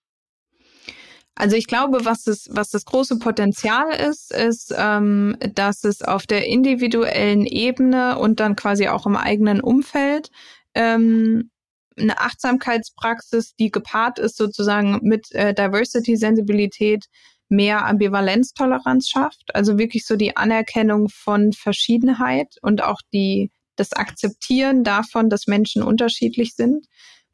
[1.37, 6.26] Also ich glaube, was das, was das große Potenzial ist, ist, ähm, dass es auf
[6.26, 10.30] der individuellen Ebene und dann quasi auch im eigenen Umfeld
[10.74, 11.51] ähm,
[11.99, 17.05] eine Achtsamkeitspraxis, die gepaart ist sozusagen mit äh, Diversity-Sensibilität,
[17.49, 19.55] mehr Ambivalenztoleranz schafft.
[19.55, 25.82] Also wirklich so die Anerkennung von Verschiedenheit und auch die, das Akzeptieren davon, dass Menschen
[25.82, 26.86] unterschiedlich sind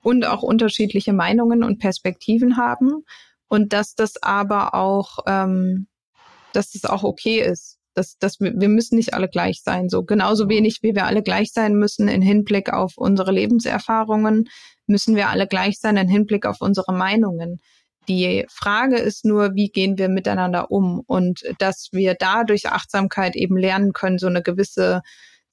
[0.02, 3.04] und auch unterschiedliche Meinungen und Perspektiven haben.
[3.52, 5.86] Und dass das aber auch, ähm,
[6.54, 7.76] dass das auch okay ist.
[7.92, 9.90] Das, das, wir müssen nicht alle gleich sein.
[9.90, 14.48] So genauso wenig wie wir alle gleich sein müssen in Hinblick auf unsere Lebenserfahrungen,
[14.86, 17.60] müssen wir alle gleich sein in Hinblick auf unsere Meinungen.
[18.08, 23.36] Die Frage ist nur, wie gehen wir miteinander um und dass wir da durch Achtsamkeit
[23.36, 25.02] eben lernen können, so eine gewisse,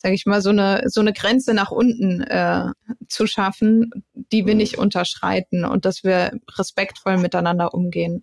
[0.01, 2.67] sage ich mal, so eine so eine Grenze nach unten äh,
[3.07, 8.21] zu schaffen, die wir nicht unterschreiten und dass wir respektvoll miteinander umgehen.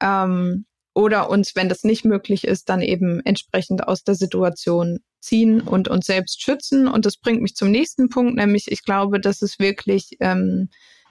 [0.00, 5.60] Ähm, oder uns, wenn das nicht möglich ist, dann eben entsprechend aus der Situation ziehen
[5.60, 6.88] und uns selbst schützen.
[6.88, 10.68] Und das bringt mich zum nächsten Punkt, nämlich ich glaube, dass es wirklich ähm,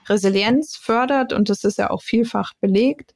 [0.08, 3.14] Resilienz fördert und das ist ja auch vielfach belegt.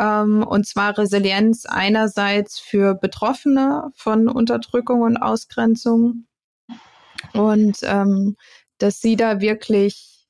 [0.00, 6.26] Ähm, und zwar Resilienz einerseits für Betroffene von Unterdrückung und Ausgrenzung
[7.34, 8.36] und ähm,
[8.78, 10.26] dass sie da wirklich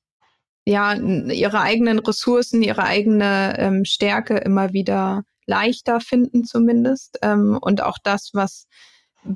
[0.67, 7.19] ja ihre eigenen Ressourcen, ihre eigene ähm, Stärke immer wieder leichter finden zumindest.
[7.23, 8.67] Ähm, und auch das, was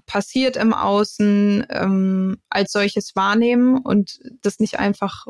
[0.06, 5.26] passiert im Außen, ähm, als solches wahrnehmen und das nicht einfach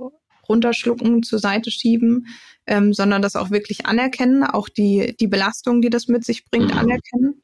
[0.48, 2.26] runterschlucken, zur Seite schieben,
[2.66, 6.74] ähm, sondern das auch wirklich anerkennen, auch die, die Belastung, die das mit sich bringt,
[6.74, 7.40] anerkennen.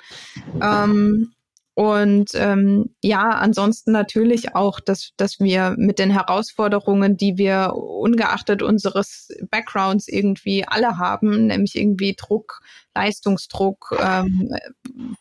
[0.60, 1.32] Ähm,
[1.74, 8.62] und ähm, ja, ansonsten natürlich auch, dass, dass wir mit den Herausforderungen, die wir ungeachtet
[8.62, 12.60] unseres Backgrounds irgendwie alle haben, nämlich irgendwie Druck,
[12.94, 14.50] Leistungsdruck, ähm,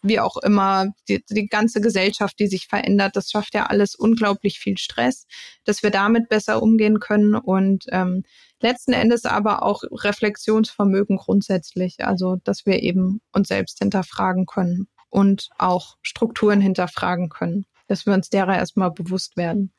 [0.02, 4.60] wie auch immer, die, die ganze Gesellschaft, die sich verändert, das schafft ja alles unglaublich
[4.60, 5.28] viel Stress,
[5.66, 8.24] dass wir damit besser umgehen können und ähm,
[8.60, 15.50] letzten Endes aber auch Reflexionsvermögen grundsätzlich, also dass wir eben uns selbst hinterfragen können und
[15.58, 19.72] auch Strukturen hinterfragen können, dass wir uns derer erstmal bewusst werden.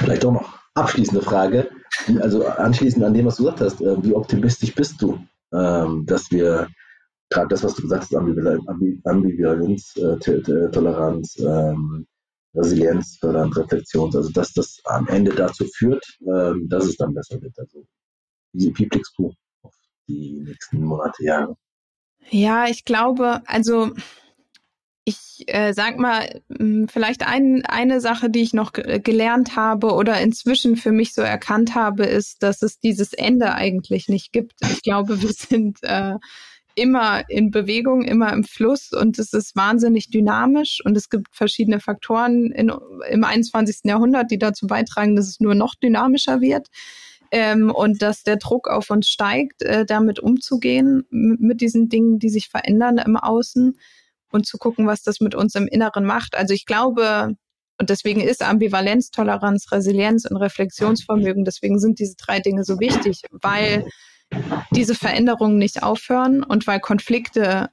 [0.00, 1.70] Vielleicht auch noch abschließende Frage,
[2.20, 5.18] also anschließend an dem, was du gesagt hast, äh, wie optimistisch bist du,
[5.52, 6.68] ähm, dass wir
[7.30, 10.18] gerade das, was du gesagt hast, Ambivalenz, äh,
[10.70, 12.06] Toleranz, ähm,
[12.54, 17.40] Resilienz, Fördernd, Reflexion, also dass das am Ende dazu führt, ähm, dass es dann besser
[17.40, 17.58] wird.
[17.58, 17.86] Also
[18.52, 19.74] wie blickst du auf
[20.06, 21.56] die nächsten Monate, Jahre?
[22.30, 23.90] Ja, ich glaube, also
[25.04, 30.20] ich äh, sag mal, hm, vielleicht ein, eine Sache, die ich noch gelernt habe oder
[30.20, 34.54] inzwischen für mich so erkannt habe, ist, dass es dieses Ende eigentlich nicht gibt.
[34.62, 36.14] Ich glaube, wir sind äh,
[36.74, 41.80] immer in Bewegung, immer im Fluss und es ist wahnsinnig dynamisch und es gibt verschiedene
[41.80, 42.72] Faktoren in,
[43.10, 43.80] im 21.
[43.84, 46.68] Jahrhundert, die dazu beitragen, dass es nur noch dynamischer wird
[47.32, 52.28] ähm, und dass der Druck auf uns steigt, äh, damit umzugehen, mit diesen Dingen, die
[52.28, 53.78] sich verändern im Außen
[54.30, 56.36] und zu gucken, was das mit uns im Inneren macht.
[56.36, 57.34] Also ich glaube,
[57.78, 63.22] und deswegen ist Ambivalenz, Toleranz, Resilienz und Reflexionsvermögen, deswegen sind diese drei Dinge so wichtig,
[63.30, 63.86] weil
[64.70, 67.70] diese Veränderungen nicht aufhören und weil Konflikte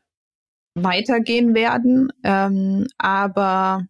[0.74, 2.14] weitergehen werden.
[2.24, 3.86] Ähm, aber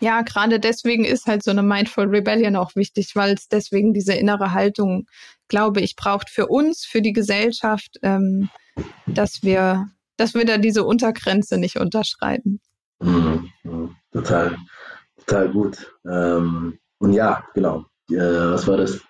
[0.00, 4.14] ja, gerade deswegen ist halt so eine Mindful Rebellion auch wichtig, weil es deswegen diese
[4.14, 5.06] innere Haltung,
[5.48, 8.48] glaube ich, braucht für uns, für die Gesellschaft, ähm,
[9.06, 12.60] dass wir, dass wir da diese Untergrenze nicht unterschreiten.
[13.00, 14.56] Mhm, mhm, total,
[15.18, 15.94] total gut.
[16.08, 17.86] Ähm, und ja, genau.
[18.10, 19.00] Äh, was war das?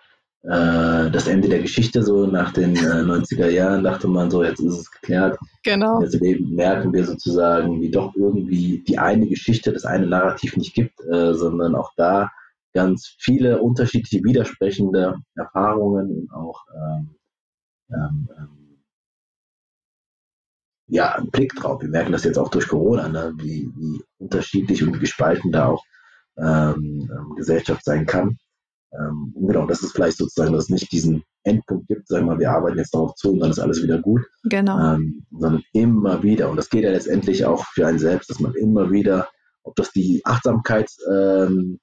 [0.43, 4.60] Äh, das Ende der Geschichte, so nach den äh, 90er Jahren, dachte man so, jetzt
[4.60, 5.36] ist es geklärt.
[5.65, 6.01] Genau.
[6.01, 11.01] Jetzt merken wir sozusagen, wie doch irgendwie die eine Geschichte, das eine Narrativ nicht gibt,
[11.10, 12.31] äh, sondern auch da
[12.73, 17.16] ganz viele unterschiedliche, widersprechende Erfahrungen und auch ähm,
[17.90, 18.59] ähm, ähm
[20.90, 21.82] ja, einen Blick drauf.
[21.82, 23.35] Wir merken das jetzt auch durch Corona, ne?
[23.36, 25.85] wie, wie unterschiedlich und gespalten da auch
[26.39, 28.39] ähm, ähm Gesellschaft sein kann.
[28.93, 32.39] Ähm, genau, das ist vielleicht sozusagen, dass es nicht diesen Endpunkt gibt, sagen wir mal,
[32.39, 34.23] wir arbeiten jetzt darauf zu und dann ist alles wieder gut.
[34.44, 34.94] Genau.
[34.94, 38.55] Ähm, sondern immer wieder, und das geht ja letztendlich auch für einen selbst, dass man
[38.55, 39.28] immer wieder,
[39.62, 41.78] ob das die Achtsamkeitspraxis ähm,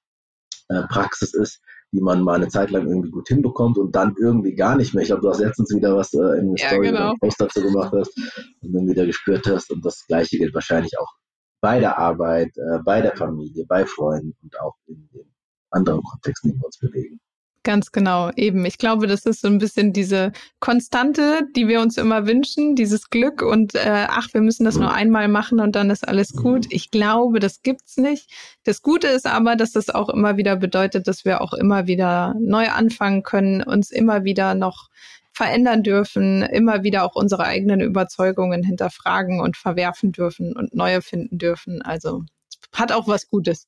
[0.72, 1.62] äh, ist,
[1.92, 5.04] die man mal eine Zeit lang irgendwie gut hinbekommt und dann irgendwie gar nicht mehr.
[5.04, 7.14] Ich glaube, du hast letztens wieder was äh, in der ja, Story genau.
[7.20, 8.18] Post dazu gemacht hast
[8.62, 9.72] und dann wieder gespürt hast.
[9.72, 11.12] Und das Gleiche gilt wahrscheinlich auch
[11.62, 15.35] bei der Arbeit, äh, bei der Familie, bei Freunden und auch in den
[15.76, 17.20] anderen Kontexten, in wir uns bewegen.
[17.66, 18.64] Ganz genau, eben.
[18.66, 23.10] Ich glaube, das ist so ein bisschen diese Konstante, die wir uns immer wünschen, dieses
[23.10, 24.82] Glück und äh, ach, wir müssen das mhm.
[24.82, 26.66] nur einmal machen und dann ist alles gut.
[26.66, 26.70] Mhm.
[26.70, 28.30] Ich glaube, das gibt's nicht.
[28.66, 32.36] Das Gute ist aber, dass das auch immer wieder bedeutet, dass wir auch immer wieder
[32.40, 34.90] neu anfangen können, uns immer wieder noch
[35.34, 41.40] verändern dürfen, immer wieder auch unsere eigenen Überzeugungen hinterfragen und verwerfen dürfen und neue finden
[41.40, 41.82] dürfen.
[41.82, 42.22] Also
[42.74, 43.68] hat auch was Gutes.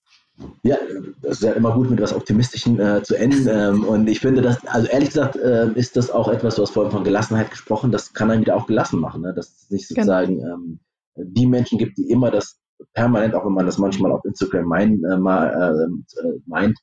[0.63, 0.77] Ja,
[1.21, 3.47] das ist ja immer gut, mit was Optimistischen äh, zu enden.
[3.49, 6.71] Ähm, und ich finde, dass, also ehrlich gesagt, äh, ist das auch etwas, du hast
[6.71, 9.23] vorhin von Gelassenheit gesprochen, das kann einen wieder auch gelassen machen.
[9.23, 9.33] Ne?
[9.33, 10.01] Dass es nicht genau.
[10.01, 10.79] sozusagen ähm,
[11.15, 12.59] die Menschen gibt, die immer das
[12.93, 15.89] permanent, auch wenn man das manchmal auf Instagram mein, äh, mal,
[16.21, 16.77] äh, meint,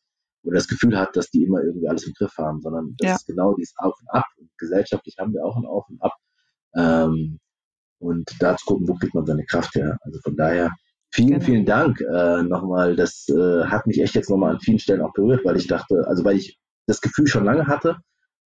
[0.44, 3.14] oder das Gefühl hat, dass die immer irgendwie alles im Griff haben, sondern das ja.
[3.14, 4.26] ist genau dieses Auf und Ab.
[4.39, 6.12] Und gesellschaftlich haben wir auch ein Auf und Ab.
[6.76, 7.39] Ähm,
[7.98, 9.97] und da zu gucken, wo kriegt man seine Kraft her.
[10.02, 10.70] Also von daher,
[11.15, 11.45] Vielen, genau.
[11.45, 12.97] vielen Dank äh, nochmal.
[12.97, 16.05] Das äh, hat mich echt jetzt nochmal an vielen Stellen auch berührt, weil ich dachte,
[16.09, 16.59] also weil ich
[16.89, 17.99] das Gefühl schon lange hatte,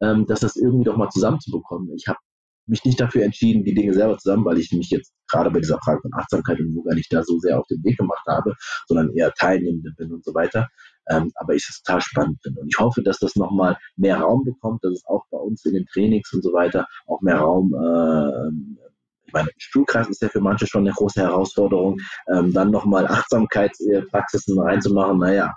[0.02, 1.90] ähm, dass das irgendwie doch mal zusammenzubekommen.
[1.96, 2.18] Ich habe
[2.66, 5.78] mich nicht dafür entschieden, die Dinge selber zusammen, weil ich mich jetzt gerade bei dieser
[5.82, 8.52] Frage von Achtsamkeit und Yoga nicht da so sehr auf den Weg gemacht habe,
[8.86, 10.68] sondern eher Teilnehmende bin und so weiter.
[11.08, 12.60] Ähm, aber ich es total spannend finde.
[12.60, 15.72] Und ich hoffe, dass das nochmal mehr Raum bekommt, dass es auch bei uns in
[15.72, 18.88] den Trainings und so weiter auch mehr Raum äh,
[19.28, 24.58] ich meine, Stuhlkreis ist ja für manche schon eine große Herausforderung, ähm, dann nochmal Achtsamkeitspraxisen
[24.58, 25.54] reinzumachen, naja,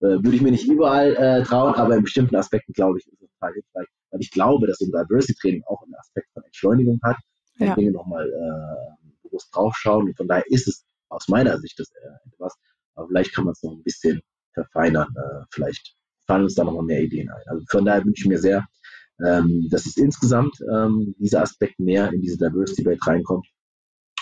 [0.00, 3.22] äh, würde ich mir nicht überall äh, trauen, aber in bestimmten Aspekten, glaube ich, ist
[3.22, 6.98] es total hilfreich, weil ich glaube, dass so ein Diversity-Training auch einen Aspekt von Entschleunigung
[7.04, 7.16] hat,
[7.58, 7.74] ja.
[7.76, 10.06] Dinge nochmal äh, bewusst draufschauen.
[10.06, 12.56] Und von daher ist es aus meiner Sicht das äh, etwas,
[12.96, 14.20] aber vielleicht kann man es noch ein bisschen
[14.52, 15.94] verfeinern, äh, vielleicht
[16.26, 17.42] fallen uns da nochmal mehr Ideen ein.
[17.46, 18.66] Also von daher wünsche ich mir sehr,
[19.26, 23.46] ähm, dass es insgesamt ähm, dieser Aspekt mehr in diese Diversity Rate reinkommt.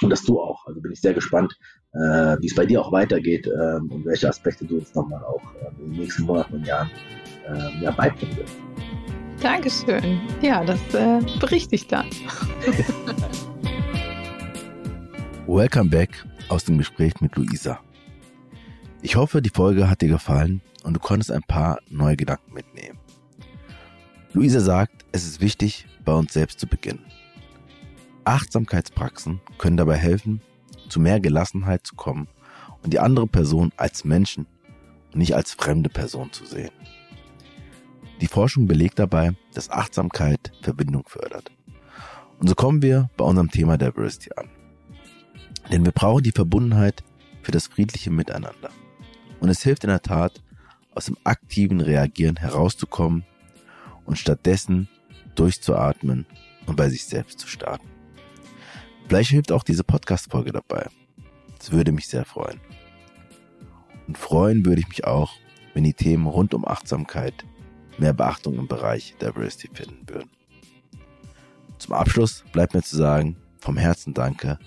[0.02, 0.66] Und das du auch.
[0.66, 1.54] Also bin ich sehr gespannt,
[1.92, 5.42] äh, wie es bei dir auch weitergeht ähm, und welche Aspekte du uns nochmal auch
[5.54, 6.90] äh, in den nächsten Monaten und Jahren
[7.48, 8.56] äh, ja, beibringen wirst.
[9.42, 10.20] Dankeschön.
[10.42, 12.06] Ja, das äh, berichte ich dann.
[15.46, 17.80] Welcome back aus dem Gespräch mit Luisa.
[19.02, 22.99] Ich hoffe, die Folge hat dir gefallen und du konntest ein paar neue Gedanken mitnehmen.
[24.32, 27.04] Luisa sagt, es ist wichtig, bei uns selbst zu beginnen.
[28.24, 30.40] Achtsamkeitspraxen können dabei helfen,
[30.88, 32.28] zu mehr Gelassenheit zu kommen
[32.84, 34.46] und die andere Person als Menschen
[35.12, 36.70] und nicht als fremde Person zu sehen.
[38.20, 41.50] Die Forschung belegt dabei, dass Achtsamkeit Verbindung fördert.
[42.38, 44.48] Und so kommen wir bei unserem Thema Diversity an.
[45.72, 47.02] Denn wir brauchen die Verbundenheit
[47.42, 48.70] für das friedliche Miteinander.
[49.40, 50.40] Und es hilft in der Tat,
[50.94, 53.24] aus dem aktiven Reagieren herauszukommen
[54.10, 54.88] und stattdessen
[55.36, 56.26] durchzuatmen
[56.66, 57.88] und bei sich selbst zu starten.
[59.06, 60.88] Vielleicht hilft auch diese Podcast-Folge dabei.
[61.58, 62.60] Das würde mich sehr freuen.
[64.08, 65.32] Und freuen würde ich mich auch,
[65.74, 67.44] wenn die Themen rund um Achtsamkeit
[67.98, 70.30] mehr Beachtung im Bereich Diversity finden würden.
[71.78, 74.58] Zum Abschluss bleibt mir zu sagen, vom Herzen danke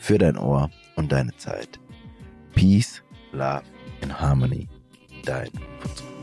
[0.00, 1.78] für dein Ohr und deine Zeit.
[2.54, 3.02] Peace,
[3.32, 3.64] Love
[4.02, 4.68] and Harmony.
[5.24, 5.50] Dein
[5.80, 6.15] Futsal.